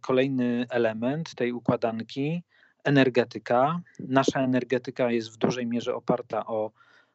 kolejny 0.00 0.66
element 0.70 1.34
tej 1.34 1.52
układanki, 1.52 2.42
energetyka. 2.84 3.80
Nasza 3.98 4.40
energetyka 4.40 5.10
jest 5.10 5.30
w 5.32 5.36
dużej 5.36 5.66
mierze 5.66 5.94
oparta 5.94 6.46
o 6.46 6.70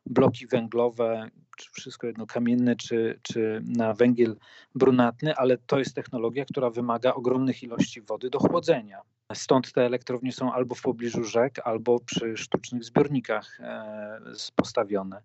bloki 0.10 0.48
węglowe, 0.48 1.30
czy 1.58 1.70
wszystko 1.72 2.08
jedno 2.08 2.28
kamienne, 2.28 2.76
czy, 2.76 3.20
czy 3.22 3.62
na 3.66 3.94
węgiel 3.94 4.36
brunatny, 4.76 5.36
ale 5.36 5.58
to 5.58 5.80
jest 5.80 5.96
technologia, 5.96 6.46
która 6.46 6.70
wymaga 6.70 7.14
ogromnych 7.14 7.64
ilości 7.64 8.02
wody 8.02 8.30
do 8.30 8.40
chłodzenia. 8.40 9.02
Stąd 9.34 9.74
te 9.74 9.86
elektrownie 9.86 10.32
są 10.32 10.54
albo 10.54 10.76
w 10.76 10.82
pobliżu 10.82 11.24
rzek, 11.24 11.60
albo 11.64 12.00
przy 12.00 12.38
sztucznych 12.38 12.84
zbiornikach 12.84 13.60
e, 13.60 14.20
postawione. 14.56 15.22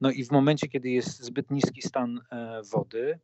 No 0.00 0.10
i 0.10 0.24
w 0.24 0.30
momencie, 0.30 0.68
kiedy 0.68 0.90
jest 0.90 1.22
zbyt 1.22 1.50
niski 1.50 1.82
stan 1.82 2.20
e, 2.30 2.62
wody, 2.72 3.18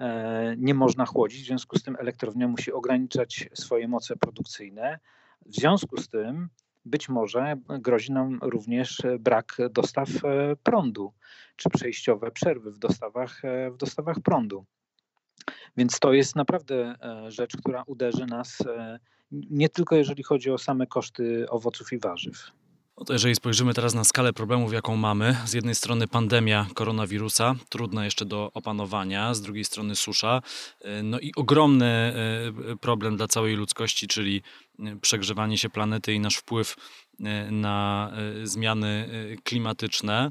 e, 0.00 0.54
nie 0.58 0.74
można 0.74 1.06
chłodzić, 1.06 1.42
w 1.42 1.46
związku 1.46 1.78
z 1.78 1.82
tym 1.82 1.96
elektrownia 1.98 2.48
musi 2.48 2.72
ograniczać 2.72 3.48
swoje 3.54 3.88
moce 3.88 4.16
produkcyjne. 4.16 4.98
W 5.46 5.54
związku 5.54 5.96
z 5.96 6.08
tym 6.08 6.48
być 6.84 7.08
może 7.08 7.56
grozi 7.68 8.12
nam 8.12 8.38
również 8.42 9.02
brak 9.20 9.56
dostaw 9.70 10.08
e, 10.08 10.56
prądu, 10.62 11.12
czy 11.56 11.70
przejściowe 11.70 12.30
przerwy 12.30 12.72
w 12.72 12.78
dostawach, 12.78 13.44
e, 13.44 13.70
w 13.70 13.76
dostawach 13.76 14.20
prądu. 14.20 14.64
Więc 15.76 15.98
to 15.98 16.12
jest 16.12 16.36
naprawdę 16.36 16.94
e, 17.02 17.30
rzecz, 17.30 17.56
która 17.56 17.82
uderzy 17.86 18.26
nas 18.26 18.58
nie 19.30 19.68
tylko 19.68 19.96
jeżeli 19.96 20.22
chodzi 20.22 20.50
o 20.50 20.58
same 20.58 20.86
koszty 20.86 21.46
owoców 21.50 21.92
i 21.92 21.98
warzyw. 21.98 22.50
No 22.98 23.04
jeżeli 23.10 23.34
spojrzymy 23.34 23.74
teraz 23.74 23.94
na 23.94 24.04
skalę 24.04 24.32
problemów, 24.32 24.72
jaką 24.72 24.96
mamy, 24.96 25.36
z 25.44 25.52
jednej 25.52 25.74
strony 25.74 26.08
pandemia 26.08 26.66
koronawirusa, 26.74 27.54
trudna 27.68 28.04
jeszcze 28.04 28.24
do 28.24 28.50
opanowania, 28.54 29.34
z 29.34 29.42
drugiej 29.42 29.64
strony 29.64 29.96
susza, 29.96 30.42
no 31.02 31.20
i 31.20 31.32
ogromny 31.36 32.14
problem 32.80 33.16
dla 33.16 33.28
całej 33.28 33.56
ludzkości, 33.56 34.08
czyli 34.08 34.42
przegrzewanie 35.00 35.58
się 35.58 35.70
planety 35.70 36.14
i 36.14 36.20
nasz 36.20 36.36
wpływ 36.36 36.76
e, 37.20 37.50
na 37.50 38.10
e, 38.42 38.46
zmiany 38.46 39.08
e, 39.32 39.36
klimatyczne. 39.36 40.30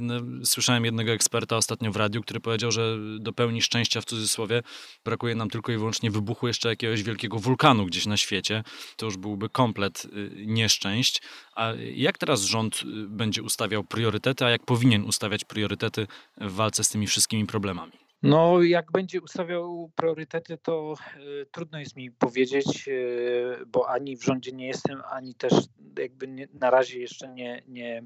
No, 0.00 0.14
słyszałem 0.44 0.84
jednego 0.84 1.12
eksperta 1.12 1.56
ostatnio 1.56 1.92
w 1.92 1.96
radiu, 1.96 2.22
który 2.22 2.40
powiedział, 2.40 2.72
że 2.72 2.96
do 3.18 3.32
pełni 3.32 3.62
szczęścia 3.62 4.00
w 4.00 4.04
cudzysłowie 4.04 4.62
brakuje 5.04 5.34
nam 5.34 5.50
tylko 5.50 5.72
i 5.72 5.76
wyłącznie 5.76 6.10
wybuchu 6.10 6.48
jeszcze 6.48 6.68
jakiegoś 6.68 7.02
wielkiego 7.02 7.38
wulkanu 7.38 7.86
gdzieś 7.86 8.06
na 8.06 8.16
świecie. 8.16 8.64
To 8.96 9.06
już 9.06 9.16
byłby 9.16 9.48
komplet 9.48 10.06
nieszczęść. 10.36 11.22
A 11.54 11.72
jak 11.94 12.18
teraz 12.18 12.42
rząd 12.42 12.82
będzie 13.08 13.42
ustawiał 13.42 13.84
priorytety, 13.84 14.44
a 14.44 14.50
jak 14.50 14.64
powinien 14.64 15.04
ustawiać 15.04 15.44
priorytety 15.44 16.06
w 16.40 16.52
walce 16.52 16.84
z 16.84 16.88
tymi 16.88 17.06
wszystkimi 17.06 17.46
problemami? 17.46 18.05
No, 18.22 18.62
jak 18.62 18.92
będzie 18.92 19.20
ustawiał 19.20 19.90
priorytety, 19.94 20.58
to 20.58 20.94
y, 21.16 21.46
trudno 21.52 21.78
jest 21.78 21.96
mi 21.96 22.10
powiedzieć, 22.10 22.88
y, 22.88 23.66
bo 23.66 23.88
ani 23.88 24.16
w 24.16 24.24
rządzie 24.24 24.52
nie 24.52 24.66
jestem, 24.66 25.02
ani 25.10 25.34
też 25.34 25.52
jakby 25.98 26.28
nie, 26.28 26.48
na 26.54 26.70
razie 26.70 27.00
jeszcze 27.00 27.28
nie, 27.28 27.62
nie, 27.68 28.04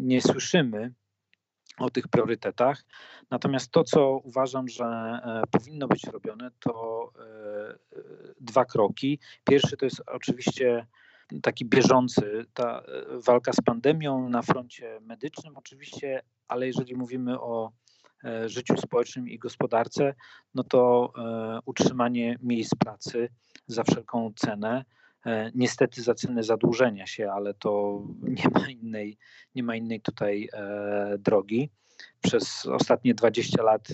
nie 0.00 0.22
słyszymy 0.22 0.92
o 1.78 1.90
tych 1.90 2.08
priorytetach. 2.08 2.84
Natomiast 3.30 3.70
to, 3.70 3.84
co 3.84 4.20
uważam, 4.24 4.68
że 4.68 4.84
e, 4.84 5.42
powinno 5.50 5.88
być 5.88 6.04
robione, 6.04 6.50
to 6.60 7.12
dwa 8.40 8.64
kroki. 8.64 9.18
Pierwszy 9.44 9.76
to 9.76 9.84
jest 9.84 10.02
oczywiście 10.06 10.86
taki 11.42 11.64
bieżący, 11.64 12.46
ta 12.54 12.82
walka 13.26 13.52
z 13.52 13.60
pandemią 13.60 14.28
na 14.28 14.42
froncie 14.42 15.00
medycznym 15.00 15.56
oczywiście, 15.56 16.22
ale 16.48 16.66
jeżeli 16.66 16.94
mówimy 16.96 17.40
o 17.40 17.72
życiu 18.46 18.76
społecznym 18.76 19.28
i 19.28 19.38
gospodarce, 19.38 20.14
no 20.54 20.64
to 20.64 21.12
utrzymanie 21.64 22.38
miejsc 22.42 22.74
pracy 22.74 23.28
za 23.66 23.84
wszelką 23.84 24.32
cenę, 24.36 24.84
niestety 25.54 26.02
za 26.02 26.14
cenę 26.14 26.42
zadłużenia 26.42 27.06
się, 27.06 27.30
ale 27.32 27.54
to 27.54 28.02
nie 28.38 28.48
ma 28.54 28.70
innej, 28.70 29.18
nie 29.54 29.62
ma 29.62 29.76
innej 29.76 30.00
tutaj 30.00 30.48
drogi. 31.18 31.70
Przez 32.22 32.66
ostatnie 32.66 33.14
20 33.14 33.62
lat 33.62 33.88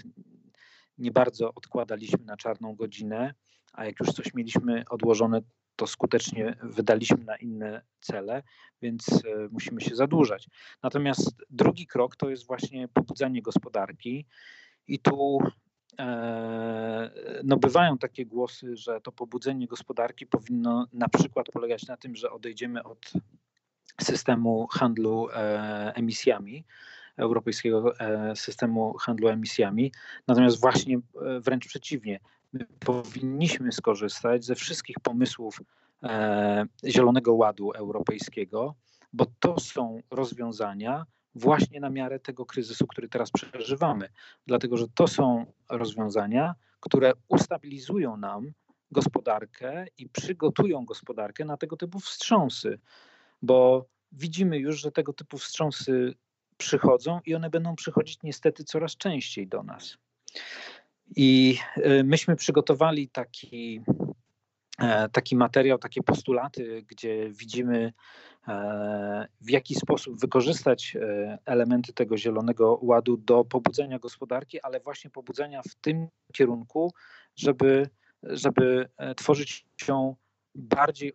nie 0.99 1.11
bardzo 1.11 1.55
odkładaliśmy 1.55 2.25
na 2.25 2.37
czarną 2.37 2.75
godzinę, 2.75 3.35
a 3.73 3.85
jak 3.85 4.01
już 4.01 4.09
coś 4.09 4.35
mieliśmy 4.35 4.85
odłożone, 4.91 5.41
to 5.77 5.87
skutecznie 5.87 6.57
wydaliśmy 6.63 7.25
na 7.25 7.37
inne 7.37 7.83
cele, 8.01 8.43
więc 8.83 9.09
e, 9.09 9.49
musimy 9.51 9.81
się 9.81 9.97
zadłużać. 9.97 10.49
Natomiast 10.83 11.37
drugi 11.51 11.87
krok 11.87 12.17
to 12.17 12.31
jest 12.31 12.47
właśnie 12.47 12.89
pobudzanie 12.89 13.43
gospodarki 13.43 14.27
i 14.89 14.99
tu 14.99 15.39
e, 15.99 17.11
no 17.45 17.57
bywają 17.57 17.99
takie 17.99 18.27
głosy, 18.27 18.77
że 18.77 19.01
to 19.01 19.13
pobudzenie 19.13 19.67
gospodarki 19.67 20.27
powinno 20.27 20.87
na 20.93 21.09
przykład 21.09 21.47
polegać 21.53 21.87
na 21.87 21.97
tym, 21.97 22.17
że 22.17 22.31
odejdziemy 22.31 22.83
od 22.83 23.13
systemu 24.01 24.67
handlu 24.67 25.29
e, 25.31 25.93
emisjami, 25.95 26.65
europejskiego 27.17 27.95
systemu 28.35 28.95
handlu 28.99 29.29
emisjami. 29.29 29.93
Natomiast 30.29 30.61
właśnie 30.61 30.99
wręcz 31.41 31.67
przeciwnie, 31.67 32.21
powinniśmy 32.79 33.73
skorzystać 33.73 34.45
ze 34.45 34.55
wszystkich 34.55 34.97
pomysłów 35.03 35.61
e, 36.03 36.67
Zielonego 36.85 37.35
Ładu 37.35 37.73
Europejskiego, 37.73 38.75
bo 39.13 39.27
to 39.41 39.61
są 39.61 40.01
rozwiązania 40.11 41.07
właśnie 41.35 41.81
na 41.81 41.91
miarę 41.91 42.21
tego 42.21 42.47
kryzysu, 42.47 42.87
który 42.87 43.09
teraz 43.09 43.31
przeżywamy. 43.31 44.09
Dlatego, 44.47 44.77
że 44.77 44.89
to 44.95 45.09
są 45.09 45.47
rozwiązania, 45.71 46.55
które 46.81 47.13
ustabilizują 47.29 48.17
nam 48.17 48.53
gospodarkę 48.91 49.87
i 49.99 50.09
przygotują 50.09 50.85
gospodarkę 50.85 51.45
na 51.45 51.57
tego 51.57 51.77
typu 51.77 52.01
wstrząsy, 52.01 52.79
bo 53.43 53.87
widzimy 54.13 54.59
już, 54.59 54.81
że 54.81 54.93
tego 54.93 55.13
typu 55.13 55.39
wstrząsy 55.39 56.15
przychodzą 56.57 57.21
i 57.27 57.35
one 57.35 57.51
będą 57.51 57.77
przychodzić 57.77 58.19
niestety 58.23 58.65
coraz 58.65 58.97
częściej 58.97 59.49
do 59.49 59.63
nas. 59.63 59.99
I 61.17 61.59
y, 61.77 62.05
myśmy 62.05 62.37
przygotowali 62.37 63.09
taki, 63.09 63.81
e, 64.79 65.09
taki 65.09 65.37
materiał, 65.37 65.79
takie 65.79 66.03
postulaty, 66.03 66.85
gdzie 66.89 67.31
widzimy, 67.31 67.93
e, 68.49 69.29
w 69.41 69.51
jaki 69.51 69.75
sposób 69.75 70.21
wykorzystać 70.21 70.97
e, 70.97 71.39
elementy 71.45 71.93
tego 71.93 72.17
zielonego 72.17 72.79
ładu 72.83 73.17
do 73.17 73.45
pobudzenia 73.45 73.99
gospodarki, 73.99 74.61
ale 74.61 74.81
właśnie 74.81 75.11
pobudzenia 75.11 75.63
w 75.63 75.75
tym 75.75 76.09
kierunku, 76.33 76.93
żeby, 77.37 77.91
żeby 78.23 78.89
tworzyć 79.17 79.67
się 79.77 80.15
bardziej 80.55 81.13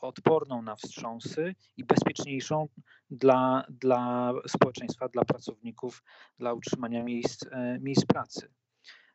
odporną 0.00 0.62
na 0.62 0.76
wstrząsy 0.76 1.54
i 1.76 1.84
bezpieczniejszą 1.84 2.68
dla, 3.10 3.64
dla 3.70 4.32
społeczeństwa, 4.46 5.08
dla 5.08 5.24
pracowników, 5.24 6.02
dla 6.38 6.52
utrzymania 6.52 7.04
miejsc, 7.04 7.44
miejsc 7.80 8.04
pracy. 8.06 8.48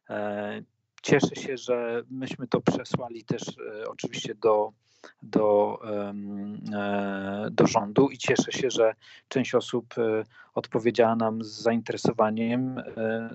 E, 0.10 0.62
cieszę 1.02 1.36
się, 1.36 1.58
że 1.58 2.04
myśmy 2.10 2.48
to 2.48 2.62
przesłali 2.62 3.24
też 3.24 3.42
e, 3.42 3.88
oczywiście 3.88 4.36
do, 4.36 4.72
do, 5.22 5.80
e, 5.86 6.14
do 7.52 7.68
rządu 7.68 8.10
i 8.10 8.18
cieszę 8.18 8.52
się, 8.52 8.70
że 8.70 8.94
część 9.28 9.56
osób 9.56 9.96
odpowiedziała 10.54 11.16
nam 11.16 11.44
z 11.44 11.48
zainteresowaniem, 11.48 12.84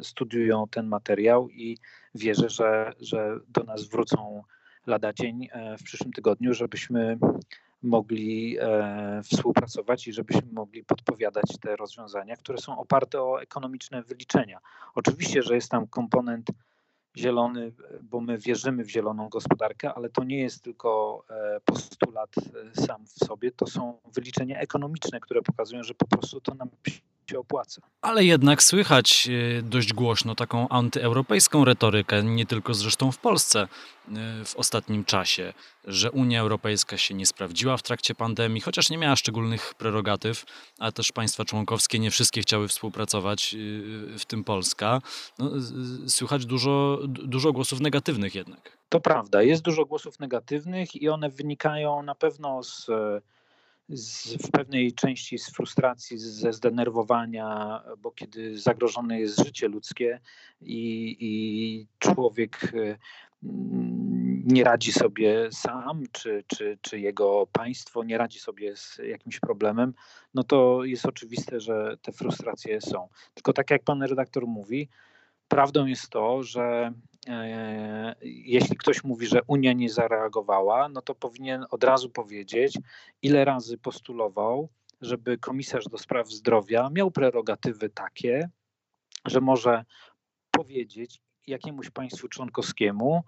studiują 0.03 0.69
ten 0.71 0.87
materiał 0.87 1.49
i 1.49 1.79
wierzę, 2.15 2.49
że, 2.49 2.93
że 3.01 3.39
do 3.49 3.63
nas 3.63 3.85
wrócą 3.85 4.43
lada 4.87 5.13
dzień 5.13 5.49
w 5.79 5.83
przyszłym 5.83 6.13
tygodniu, 6.13 6.55
żebyśmy 6.55 7.19
mogli 7.83 8.57
współpracować 9.25 10.09
i 10.09 10.13
żebyśmy 10.13 10.53
mogli 10.53 10.85
podpowiadać 10.85 11.59
te 11.61 11.77
rozwiązania, 11.77 12.37
które 12.37 12.59
są 12.59 12.79
oparte 12.79 13.23
o 13.23 13.43
ekonomiczne 13.43 14.03
wyliczenia. 14.03 14.59
Oczywiście, 14.95 15.43
że 15.43 15.55
jest 15.55 15.71
tam 15.71 15.87
komponent 15.87 16.51
zielony, 17.17 17.73
bo 18.03 18.21
my 18.21 18.39
wierzymy 18.39 18.85
w 18.85 18.91
zieloną 18.91 19.29
gospodarkę, 19.29 19.95
ale 19.95 20.09
to 20.11 20.25
nie 20.25 20.39
jest 20.39 20.63
tylko 20.63 21.23
e, 21.31 21.61
postulat 21.65 22.31
e, 22.39 22.81
sam 22.87 23.07
w 23.07 23.25
sobie, 23.25 23.51
to 23.51 23.67
są 23.67 23.99
wyliczenia 24.15 24.59
ekonomiczne, 24.59 25.21
które 25.21 25.43
pokazują, 25.43 25.83
że 25.83 25.95
po 25.95 26.07
prostu 26.07 26.41
to 26.41 26.55
nam 26.55 26.69
się 27.31 27.39
opłaca. 27.39 27.83
Ale 28.01 28.25
jednak 28.25 28.63
słychać 28.63 29.29
e, 29.59 29.63
dość 29.63 29.93
głośno 29.93 30.35
taką 30.35 30.69
antyeuropejską 30.69 31.65
retorykę, 31.65 32.23
nie 32.23 32.47
tylko 32.47 32.75
zresztą 32.75 33.13
w 33.13 33.19
Polsce 33.19 33.69
w 34.45 34.57
ostatnim 34.57 35.05
czasie, 35.05 35.53
że 35.85 36.11
Unia 36.11 36.41
Europejska 36.41 36.97
się 36.97 37.15
nie 37.15 37.27
sprawdziła 37.27 37.77
w 37.77 37.83
trakcie 37.83 38.15
pandemii, 38.15 38.61
chociaż 38.61 38.91
nie 38.91 38.99
miała 38.99 39.17
szczególnych 39.17 39.75
prerogatyw, 39.75 40.45
a 40.79 40.93
też 40.93 41.13
państwa 41.13 41.45
członkowskie 41.45 41.99
nie 41.99 42.11
wszystkie 42.11 42.41
chciały 42.41 42.69
współpracować, 42.69 43.57
w 44.19 44.25
tym 44.25 44.45
Polska. 44.45 45.01
No, 45.39 45.51
słychać 46.09 46.47
dużo, 46.47 46.99
dużo 47.07 47.53
głosów 47.53 47.81
negatywnych 47.81 48.35
jednak. 48.35 48.79
To 48.89 49.01
prawda, 49.01 49.43
jest 49.43 49.63
dużo 49.63 49.85
głosów 49.85 50.21
negatywnych 50.21 50.97
i 50.97 51.09
one 51.09 51.31
wynikają 51.31 52.03
na 52.03 52.15
pewno 52.15 52.63
z 52.63 52.91
z, 53.93 54.35
w 54.47 54.51
pewnej 54.51 54.93
części 54.93 55.39
z 55.39 55.51
frustracji, 55.51 56.19
ze 56.19 56.53
zdenerwowania, 56.53 57.83
bo 57.99 58.11
kiedy 58.11 58.59
zagrożone 58.59 59.21
jest 59.21 59.45
życie 59.45 59.69
ludzkie 59.69 60.21
i, 60.61 61.17
i 61.21 61.87
człowiek 61.99 62.73
e, 62.75 62.99
nie 64.45 64.65
radzi 64.65 64.93
sobie 64.93 65.49
sam, 65.53 66.05
czy, 66.13 66.45
czy, 66.47 66.79
czy 66.81 67.01
jego 67.01 67.47
państwo 67.53 68.05
nie 68.05 68.19
radzi 68.19 68.39
sobie 68.39 68.77
z 68.77 68.99
jakimś 69.09 69.41
problemem, 69.41 69.95
no 70.35 70.45
to 70.45 70.85
jest 70.85 71.07
oczywiste, 71.07 71.61
że 71.61 71.97
te 72.03 72.13
frustracje 72.13 72.81
są. 72.81 73.09
Tylko 73.35 73.53
tak 73.53 73.71
jak 73.71 73.85
pan 73.85 74.03
redaktor 74.03 74.47
mówi, 74.47 74.89
prawdą 75.49 75.87
jest 75.87 76.09
to, 76.09 76.43
że 76.43 76.93
jeśli 78.23 78.77
ktoś 78.77 79.05
mówi, 79.05 79.27
że 79.27 79.41
Unia 79.47 79.73
nie 79.73 79.91
zareagowała, 79.91 80.89
no 80.89 81.03
to 81.03 81.15
powinien 81.15 81.67
od 81.71 81.85
razu 81.85 82.11
powiedzieć, 82.11 82.79
ile 83.23 83.45
razy 83.45 83.79
postulował, 83.79 84.69
żeby 85.01 85.39
komisarz 85.39 85.85
do 85.85 85.99
spraw 85.99 86.31
zdrowia 86.31 86.91
miał 86.91 87.11
prerogatywy 87.11 87.91
takie, 87.91 88.51
że 89.25 89.41
może 89.41 89.85
powiedzieć 90.51 91.21
jakiemuś 91.47 91.91
państwu 91.91 92.29
członkowskiemu, 92.29 93.23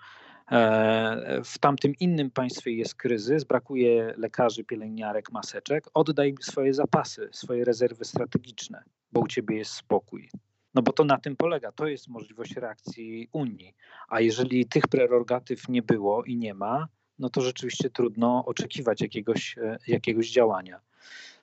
e, 0.50 1.40
w 1.44 1.58
tamtym 1.58 1.94
innym 2.00 2.30
państwie 2.30 2.72
jest 2.72 2.94
kryzys, 2.94 3.44
brakuje 3.44 4.14
lekarzy, 4.16 4.64
pielęgniarek, 4.64 5.32
maseczek, 5.32 5.84
oddaj 5.94 6.34
swoje 6.40 6.74
zapasy, 6.74 7.28
swoje 7.32 7.64
rezerwy 7.64 8.04
strategiczne, 8.04 8.84
bo 9.12 9.20
u 9.20 9.26
ciebie 9.26 9.56
jest 9.56 9.72
spokój. 9.72 10.30
No 10.74 10.82
bo 10.82 10.92
to 10.92 11.04
na 11.04 11.18
tym 11.18 11.36
polega, 11.36 11.72
to 11.72 11.86
jest 11.86 12.08
możliwość 12.08 12.56
reakcji 12.56 13.28
Unii. 13.32 13.74
A 14.08 14.20
jeżeli 14.20 14.66
tych 14.66 14.88
prerogatyw 14.88 15.68
nie 15.68 15.82
było 15.82 16.24
i 16.24 16.36
nie 16.36 16.54
ma, 16.54 16.88
no 17.18 17.30
to 17.30 17.40
rzeczywiście 17.40 17.90
trudno 17.90 18.44
oczekiwać 18.46 19.00
jakiegoś, 19.00 19.58
e, 19.58 19.78
jakiegoś 19.86 20.30
działania. 20.30 20.80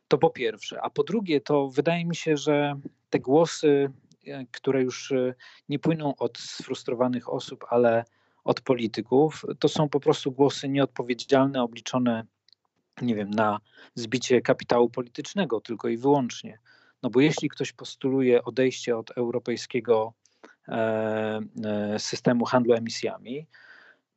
To 0.08 0.18
po 0.18 0.30
pierwsze. 0.30 0.82
A 0.82 0.90
po 0.90 1.04
drugie, 1.04 1.42
to 1.42 1.70
wydaje 1.70 2.06
mi 2.06 2.16
się, 2.16 2.38
że 2.38 2.80
te 3.10 3.20
głosy, 3.20 3.92
e, 4.28 4.46
które 4.52 4.84
już 4.84 5.12
e, 5.12 5.34
nie 5.70 5.80
płyną 5.80 6.16
od 6.16 6.38
sfrustrowanych 6.38 7.34
osób, 7.34 7.66
ale 7.70 8.06
od 8.44 8.62
polityków, 8.62 9.46
to 9.60 9.70
są 9.70 9.90
po 9.90 10.00
prostu 10.00 10.32
głosy 10.32 10.70
nieodpowiedzialne, 10.70 11.64
obliczone, 11.64 12.26
nie 13.02 13.16
wiem, 13.16 13.30
na 13.30 13.60
zbicie 13.96 14.42
kapitału 14.42 14.90
politycznego 14.90 15.62
tylko 15.62 15.88
i 15.88 15.98
wyłącznie. 15.98 16.60
No 17.04 17.10
bo 17.10 17.22
jeśli 17.22 17.50
ktoś 17.50 17.72
postuluje 17.72 18.44
odejście 18.44 18.98
od 18.98 19.12
europejskiego 19.12 20.14
systemu 21.98 22.46
handlu 22.46 22.74
emisjami, 22.74 23.48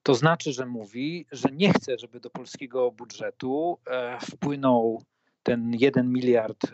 to 0.03 0.15
znaczy, 0.15 0.53
że 0.53 0.67
mówi, 0.67 1.27
że 1.33 1.49
nie 1.53 1.73
chce, 1.73 1.99
żeby 1.99 2.21
do 2.21 2.31
polskiego 2.31 2.91
budżetu 2.91 3.79
e, 3.87 4.19
wpłynął 4.21 5.03
ten 5.43 5.73
1 5.75 6.13
miliard 6.13 6.67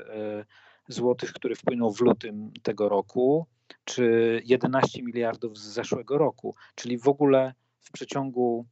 złotych, 0.88 1.32
który 1.32 1.54
wpłynął 1.54 1.92
w 1.92 2.00
lutym 2.00 2.52
tego 2.62 2.88
roku, 2.88 3.46
czy 3.84 4.42
11 4.44 5.02
miliardów 5.02 5.58
z 5.58 5.62
zeszłego 5.62 6.18
roku, 6.18 6.54
czyli 6.74 6.98
w 6.98 7.08
ogóle 7.08 7.54
w 7.80 7.90
przeciągu, 7.92 8.66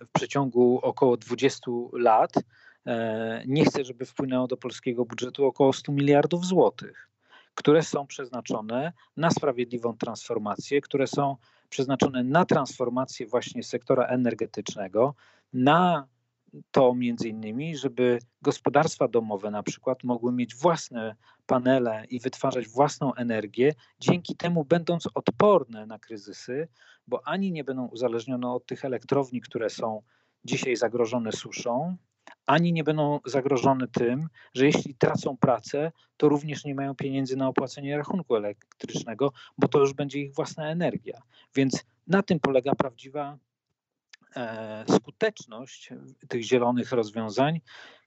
w 0.00 0.12
przeciągu 0.12 0.80
około 0.82 1.16
20 1.16 1.70
lat 1.92 2.32
E, 2.86 3.42
nie 3.46 3.64
chce, 3.64 3.84
żeby 3.84 4.06
wpłynęło 4.06 4.46
do 4.46 4.56
polskiego 4.56 5.04
budżetu 5.04 5.46
około 5.46 5.72
100 5.72 5.92
miliardów 5.92 6.46
złotych, 6.46 7.08
które 7.54 7.82
są 7.82 8.06
przeznaczone 8.06 8.92
na 9.16 9.30
sprawiedliwą 9.30 9.96
transformację, 9.96 10.80
które 10.80 11.06
są 11.06 11.36
przeznaczone 11.68 12.24
na 12.24 12.44
transformację 12.44 13.26
właśnie 13.26 13.62
sektora 13.62 14.06
energetycznego, 14.06 15.14
na 15.52 16.06
to 16.70 16.94
między 16.94 17.28
innymi, 17.28 17.76
żeby 17.76 18.18
gospodarstwa 18.42 19.08
domowe 19.08 19.50
na 19.50 19.62
przykład 19.62 20.04
mogły 20.04 20.32
mieć 20.32 20.54
własne 20.54 21.16
panele 21.46 22.04
i 22.10 22.20
wytwarzać 22.20 22.68
własną 22.68 23.14
energię, 23.14 23.74
dzięki 24.00 24.36
temu 24.36 24.64
będąc 24.64 25.08
odporne 25.14 25.86
na 25.86 25.98
kryzysy, 25.98 26.68
bo 27.06 27.26
ani 27.26 27.52
nie 27.52 27.64
będą 27.64 27.86
uzależnione 27.86 28.52
od 28.52 28.66
tych 28.66 28.84
elektrowni, 28.84 29.40
które 29.40 29.70
są 29.70 30.02
dzisiaj 30.44 30.76
zagrożone 30.76 31.32
suszą, 31.32 31.96
ani 32.46 32.72
nie 32.72 32.84
będą 32.84 33.20
zagrożone 33.26 33.88
tym, 33.88 34.28
że 34.54 34.66
jeśli 34.66 34.94
tracą 34.94 35.36
pracę, 35.36 35.92
to 36.16 36.28
również 36.28 36.64
nie 36.64 36.74
mają 36.74 36.94
pieniędzy 36.94 37.36
na 37.36 37.48
opłacenie 37.48 37.96
rachunku 37.96 38.36
elektrycznego, 38.36 39.32
bo 39.58 39.68
to 39.68 39.78
już 39.78 39.92
będzie 39.92 40.20
ich 40.20 40.34
własna 40.34 40.70
energia. 40.70 41.22
Więc 41.54 41.84
na 42.06 42.22
tym 42.22 42.40
polega 42.40 42.74
prawdziwa 42.74 43.38
e, 44.36 44.84
skuteczność 44.88 45.90
tych 46.28 46.42
zielonych 46.42 46.92
rozwiązań, 46.92 47.60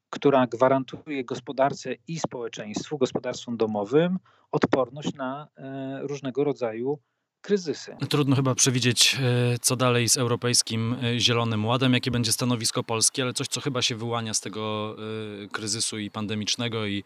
która 0.09 0.47
gwarantuje 0.47 1.25
gospodarce 1.25 1.95
i 2.07 2.19
społeczeństwu, 2.19 2.97
gospodarstwom 2.97 3.57
domowym 3.57 4.19
odporność 4.51 5.13
na 5.13 5.47
e, 5.57 5.99
różnego 6.01 6.43
rodzaju 6.43 6.99
kryzysy. 7.45 7.95
Trudno 8.09 8.35
chyba 8.35 8.55
przewidzieć, 8.55 9.15
e, 9.15 9.59
co 9.61 9.75
dalej 9.75 10.09
z 10.09 10.17
Europejskim 10.17 10.95
e, 11.03 11.19
Zielonym 11.19 11.65
Ładem, 11.65 11.93
jakie 11.93 12.11
będzie 12.11 12.31
stanowisko 12.31 12.83
Polski, 12.83 13.21
ale 13.21 13.33
coś, 13.33 13.47
co 13.47 13.61
chyba 13.61 13.81
się 13.81 13.95
wyłania 13.95 14.33
z 14.33 14.41
tego 14.41 14.95
e, 15.43 15.47
kryzysu 15.47 15.97
i 15.97 16.11
pandemicznego 16.11 16.85
i 16.85 17.03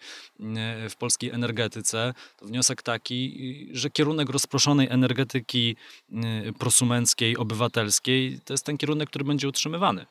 w 0.89 0.95
polskiej 0.99 1.29
energetyce, 1.29 2.13
to 2.37 2.45
wniosek 2.45 2.81
taki, 2.81 3.67
że 3.71 3.89
kierunek 3.89 4.29
rozproszonej 4.29 4.87
energetyki 4.89 5.75
prosumenckiej, 6.59 7.37
obywatelskiej, 7.37 8.39
to 8.45 8.53
jest 8.53 8.65
ten 8.65 8.77
kierunek, 8.77 9.09
który 9.09 9.25
będzie 9.25 9.47
utrzymywany. 9.47 10.05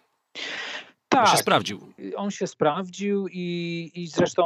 Tak, 1.08 1.24
on 1.24 1.32
się 1.32 1.36
sprawdził. 1.36 1.92
On 2.16 2.30
się 2.30 2.46
sprawdził 2.46 3.28
i, 3.28 3.90
i 3.94 4.06
zresztą 4.06 4.44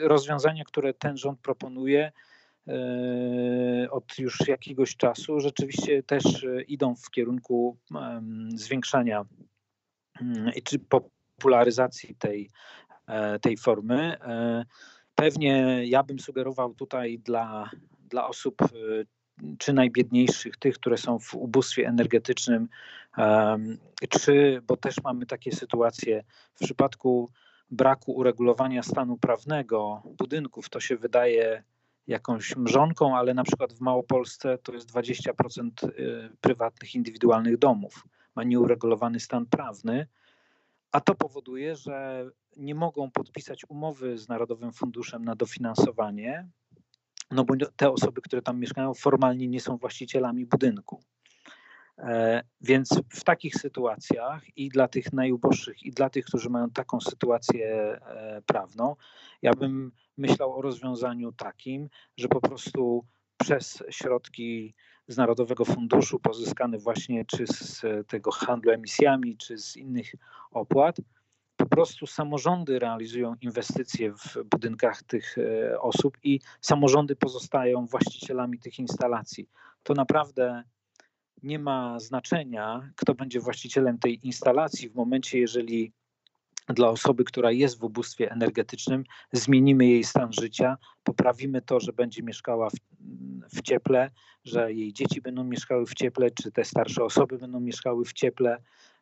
rozwiązania, 0.00 0.64
które 0.64 0.94
ten 0.94 1.16
rząd 1.16 1.40
proponuje, 1.40 2.12
od 3.90 4.18
już 4.18 4.48
jakiegoś 4.48 4.96
czasu 4.96 5.40
rzeczywiście 5.40 6.02
też 6.02 6.44
e, 6.44 6.62
idą 6.62 6.94
w 6.94 7.10
kierunku 7.10 7.76
zwiększania 8.54 9.24
mm, 10.20 10.52
czy 10.64 10.78
popularyzacji 10.78 12.14
tej, 12.14 12.50
e, 13.06 13.38
tej 13.38 13.56
formy. 13.56 14.16
Pewnie 15.14 15.80
ja 15.84 16.02
bym 16.02 16.18
sugerował 16.18 16.74
tutaj 16.74 17.18
dla, 17.18 17.70
dla 18.10 18.28
osób 18.28 18.56
czy 19.58 19.72
najbiedniejszych, 19.72 20.56
tych, 20.56 20.74
które 20.74 20.96
są 20.96 21.18
w 21.18 21.34
ubóstwie 21.34 21.88
energetycznym, 21.88 22.68
czy, 24.08 24.62
bo 24.66 24.76
też 24.76 24.94
mamy 25.04 25.26
takie 25.26 25.52
sytuacje 25.52 26.24
w 26.54 26.64
przypadku 26.64 27.30
braku 27.70 28.12
uregulowania 28.12 28.82
stanu 28.82 29.16
prawnego 29.16 30.02
budynków, 30.18 30.68
to 30.68 30.80
się 30.80 30.96
wydaje 30.96 31.62
jakąś 32.06 32.56
mrzonką, 32.56 33.16
ale 33.16 33.34
na 33.34 33.44
przykład 33.44 33.72
w 33.72 33.80
Małopolsce 33.80 34.58
to 34.58 34.72
jest 34.72 34.92
20% 34.92 35.88
y, 35.88 36.30
prywatnych, 36.40 36.94
indywidualnych 36.94 37.58
domów. 37.58 38.04
Ma 38.34 38.44
nieuregulowany 38.44 39.20
stan 39.20 39.46
prawny, 39.46 40.06
a 40.92 41.00
to 41.00 41.14
powoduje, 41.14 41.76
że 41.76 42.26
nie 42.56 42.74
mogą 42.74 43.10
podpisać 43.10 43.62
umowy 43.68 44.18
z 44.18 44.28
Narodowym 44.28 44.72
Funduszem 44.72 45.24
na 45.24 45.36
dofinansowanie, 45.36 46.48
no 47.30 47.44
bo 47.44 47.54
te 47.76 47.90
osoby, 47.90 48.20
które 48.20 48.42
tam 48.42 48.60
mieszkają, 48.60 48.94
formalnie 48.94 49.48
nie 49.48 49.60
są 49.60 49.76
właścicielami 49.76 50.46
budynku. 50.46 51.00
E, 51.98 52.42
więc 52.60 53.00
w 53.08 53.24
takich 53.24 53.54
sytuacjach 53.54 54.58
i 54.58 54.68
dla 54.68 54.88
tych 54.88 55.12
najuboższych, 55.12 55.82
i 55.82 55.90
dla 55.90 56.10
tych, 56.10 56.24
którzy 56.24 56.50
mają 56.50 56.70
taką 56.70 57.00
sytuację 57.00 57.66
e, 57.66 58.42
prawną, 58.46 58.96
ja 59.42 59.52
bym 59.52 59.92
myślał 60.16 60.58
o 60.58 60.62
rozwiązaniu 60.62 61.32
takim, 61.32 61.88
że 62.16 62.28
po 62.28 62.40
prostu 62.40 63.04
przez 63.40 63.82
środki 63.90 64.74
z 65.08 65.16
Narodowego 65.16 65.64
Funduszu 65.64 66.18
pozyskane 66.18 66.78
właśnie 66.78 67.24
czy 67.24 67.46
z 67.46 67.82
tego 68.06 68.30
handlu 68.30 68.72
emisjami, 68.72 69.36
czy 69.36 69.58
z 69.58 69.76
innych 69.76 70.14
opłat, 70.50 70.96
po 71.56 71.66
prostu 71.66 72.06
samorządy 72.06 72.78
realizują 72.78 73.34
inwestycje 73.40 74.12
w 74.12 74.44
budynkach 74.50 75.02
tych 75.02 75.38
e, 75.38 75.80
osób 75.80 76.18
i 76.22 76.40
samorządy 76.60 77.16
pozostają 77.16 77.86
właścicielami 77.86 78.58
tych 78.58 78.78
instalacji. 78.78 79.48
To 79.82 79.94
naprawdę 79.94 80.62
nie 81.42 81.58
ma 81.58 82.00
znaczenia, 82.00 82.90
kto 82.96 83.14
będzie 83.14 83.40
właścicielem 83.40 83.98
tej 83.98 84.26
instalacji 84.26 84.88
w 84.88 84.94
momencie, 84.94 85.38
jeżeli 85.38 85.92
dla 86.68 86.88
osoby, 86.88 87.24
która 87.24 87.50
jest 87.50 87.80
w 87.80 87.84
ubóstwie 87.84 88.30
energetycznym, 88.30 89.04
zmienimy 89.32 89.86
jej 89.86 90.04
stan 90.04 90.32
życia, 90.32 90.76
poprawimy 91.04 91.62
to, 91.62 91.80
że 91.80 91.92
będzie 91.92 92.22
mieszkała 92.22 92.70
w, 92.70 92.74
w, 93.54 93.62
cieple, 93.62 94.10
że 94.44 94.72
jej 94.72 94.92
dzieci 94.92 95.20
będą 95.20 95.44
mieszkały 95.44 95.86
w 95.86 95.94
cieple, 95.94 96.30
czy 96.30 96.52
te 96.52 96.64
starsze 96.64 97.04
osoby 97.04 97.38
będą 97.38 97.60
mieszkały 97.60 98.04
w 98.04 98.12
cieple, 98.12 98.58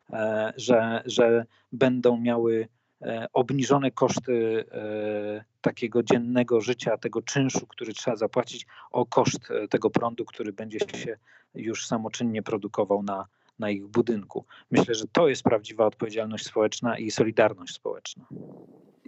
e, 0.09 0.53
że, 0.57 1.03
że 1.05 1.45
będą 1.71 2.17
miały 2.17 2.67
e, 3.01 3.27
obniżone 3.33 3.91
koszty 3.91 4.65
e, 4.71 5.43
takiego 5.61 6.03
dziennego 6.03 6.61
życia, 6.61 6.97
tego 6.97 7.21
czynszu, 7.21 7.67
który 7.67 7.93
trzeba 7.93 8.17
zapłacić, 8.17 8.65
o 8.91 9.05
koszt 9.05 9.49
tego 9.69 9.89
prądu, 9.89 10.25
który 10.25 10.53
będzie 10.53 10.79
się 10.79 11.17
już 11.55 11.87
samoczynnie 11.87 12.43
produkował 12.43 13.03
na, 13.03 13.27
na 13.59 13.69
ich 13.69 13.87
budynku. 13.87 14.45
Myślę, 14.71 14.95
że 14.95 15.05
to 15.11 15.27
jest 15.27 15.43
prawdziwa 15.43 15.85
odpowiedzialność 15.85 16.45
społeczna 16.45 16.97
i 16.97 17.11
solidarność 17.11 17.73
społeczna. 17.73 18.25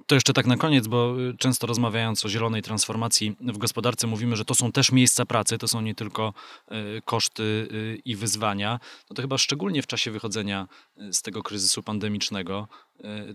To 0.07 0.15
jeszcze 0.15 0.33
tak 0.33 0.45
na 0.45 0.57
koniec, 0.57 0.87
bo 0.87 1.21
y, 1.21 1.37
często 1.37 1.67
rozmawiając 1.67 2.25
o 2.25 2.29
zielonej 2.29 2.61
transformacji 2.61 3.35
w 3.41 3.57
gospodarce 3.57 4.07
mówimy, 4.07 4.35
że 4.35 4.45
to 4.45 4.55
są 4.55 4.71
też 4.71 4.91
miejsca 4.91 5.25
pracy, 5.25 5.57
to 5.57 5.67
są 5.67 5.81
nie 5.81 5.95
tylko 5.95 6.33
y, 6.71 7.01
koszty 7.05 7.43
y, 7.43 8.01
i 8.05 8.15
wyzwania. 8.15 8.79
No 9.09 9.13
to 9.13 9.21
chyba 9.21 9.37
szczególnie 9.37 9.81
w 9.81 9.87
czasie 9.87 10.11
wychodzenia 10.11 10.67
z 11.11 11.21
tego 11.21 11.43
kryzysu 11.43 11.83
pandemicznego 11.83 12.67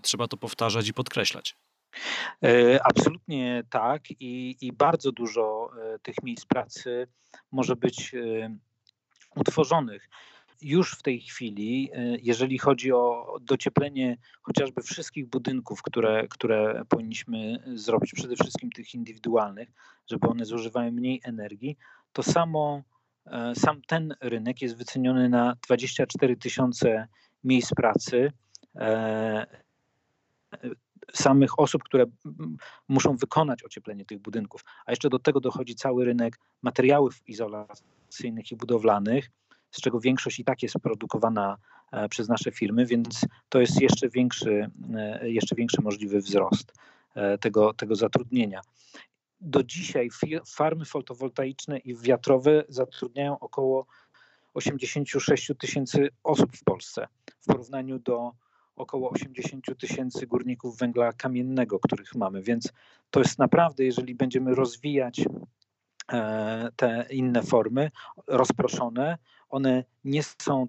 trzeba 0.02 0.28
to 0.28 0.36
powtarzać 0.36 0.88
i 0.88 0.94
podkreślać. 0.94 1.56
E, 2.44 2.80
absolutnie 2.84 3.62
tak 3.70 4.10
i, 4.10 4.56
i 4.60 4.72
bardzo 4.72 5.12
dużo 5.12 5.70
e, 5.94 5.98
tych 5.98 6.22
miejsc 6.22 6.46
pracy 6.46 7.06
może 7.52 7.76
być 7.76 8.14
e, 8.14 8.56
utworzonych 9.36 10.08
już 10.62 10.92
w 10.92 11.02
tej 11.02 11.20
chwili, 11.20 11.90
y, 11.94 12.18
jeżeli 12.22 12.58
chodzi 12.58 12.92
o 12.92 13.36
docieplenie 13.40 14.16
chociażby 14.42 14.82
wszystkich 14.82 15.26
budynków, 15.26 15.82
które, 15.82 16.28
które 16.28 16.82
powinniśmy 16.88 17.62
zrobić, 17.74 18.12
przede 18.12 18.36
wszystkim 18.36 18.70
tych 18.70 18.94
indywidualnych, 18.94 19.72
żeby 20.06 20.28
one 20.28 20.44
zużywały 20.44 20.92
mniej 20.92 21.20
energii, 21.24 21.76
to 22.12 22.22
samo, 22.22 22.82
e, 23.26 23.54
sam 23.54 23.82
ten 23.86 24.14
rynek 24.20 24.62
jest 24.62 24.76
wyceniony 24.76 25.28
na 25.28 25.56
24 25.66 26.36
tysiące 26.36 27.08
miejsc 27.44 27.74
pracy 27.74 28.32
e, 28.76 29.46
samych 31.12 31.58
osób, 31.58 31.82
które 31.82 32.04
muszą 32.88 33.16
wykonać 33.16 33.64
ocieplenie 33.64 34.04
tych 34.04 34.18
budynków. 34.18 34.64
A 34.86 34.92
jeszcze 34.92 35.08
do 35.10 35.18
tego 35.18 35.40
dochodzi 35.40 35.74
cały 35.74 36.04
rynek 36.04 36.38
materiałów 36.62 37.28
izolacyjnych 37.28 38.52
i 38.52 38.56
budowlanych, 38.56 39.30
z 39.70 39.80
czego 39.80 40.00
większość 40.00 40.40
i 40.40 40.44
tak 40.44 40.62
jest 40.62 40.74
produkowana 40.82 41.56
e, 41.92 42.08
przez 42.08 42.28
nasze 42.28 42.52
firmy, 42.52 42.86
więc 42.86 43.26
to 43.48 43.60
jest 43.60 43.80
jeszcze 43.80 44.08
większy, 44.08 44.70
e, 44.94 45.30
jeszcze 45.30 45.56
większy 45.56 45.82
możliwy 45.82 46.20
wzrost 46.20 46.72
e, 47.14 47.38
tego, 47.38 47.74
tego 47.74 47.96
zatrudnienia. 47.96 48.60
Do 49.40 49.62
dzisiaj 49.62 50.08
farmy 50.46 50.84
fotowoltaiczne 50.84 51.78
i 51.78 51.94
wiatrowe 51.94 52.64
zatrudniają 52.68 53.38
około 53.38 53.86
86 54.54 55.52
tysięcy 55.58 56.08
osób 56.24 56.56
w 56.56 56.64
Polsce 56.64 57.06
w 57.40 57.46
porównaniu 57.46 57.98
do 57.98 58.32
około 58.76 59.10
80 59.10 59.78
tysięcy 59.78 60.26
górników 60.26 60.78
węgla 60.78 61.12
kamiennego, 61.12 61.78
których 61.78 62.14
mamy. 62.14 62.42
Więc 62.42 62.72
to 63.10 63.20
jest 63.20 63.38
naprawdę, 63.38 63.84
jeżeli 63.84 64.14
będziemy 64.14 64.54
rozwijać 64.54 65.24
te 66.76 67.06
inne 67.10 67.42
formy 67.42 67.90
rozproszone, 68.26 69.18
one 69.48 69.84
nie 70.04 70.22
są 70.22 70.66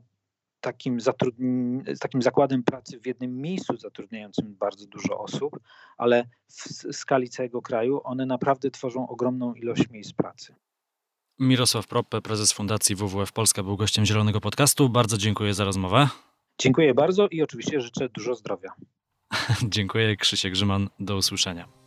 takim, 0.62 0.98
takim 2.00 2.22
zakładem 2.22 2.64
pracy 2.64 3.00
w 3.00 3.06
jednym 3.08 3.42
miejscu 3.42 3.78
zatrudniającym 3.78 4.56
bardzo 4.56 4.86
dużo 4.86 5.20
osób, 5.20 5.60
ale 5.98 6.26
w 6.48 6.96
skali 6.96 7.30
całego 7.30 7.62
kraju 7.62 8.02
one 8.04 8.26
naprawdę 8.26 8.72
tworzą 8.72 9.08
ogromną 9.08 9.54
ilość 9.54 9.90
miejsc 9.90 10.14
pracy. 10.14 10.56
Mirosław 11.40 11.88
Proppe, 11.88 12.22
prezes 12.22 12.54
Fundacji 12.54 12.96
WWF 12.96 13.32
Polska, 13.32 13.64
był 13.64 13.78
gościem 13.78 14.06
Zielonego 14.06 14.42
Podcastu. 14.42 14.90
Bardzo 14.90 15.18
dziękuję 15.18 15.54
za 15.54 15.64
rozmowę. 15.64 16.10
Dziękuję 16.60 16.94
bardzo 16.94 17.28
i 17.28 17.42
oczywiście 17.42 17.82
życzę 17.82 18.10
dużo 18.10 18.36
zdrowia. 18.36 18.74
dziękuję, 19.64 20.16
Krzysiek 20.16 20.54
Grzyman. 20.54 20.90
Do 21.00 21.16
usłyszenia. 21.16 21.81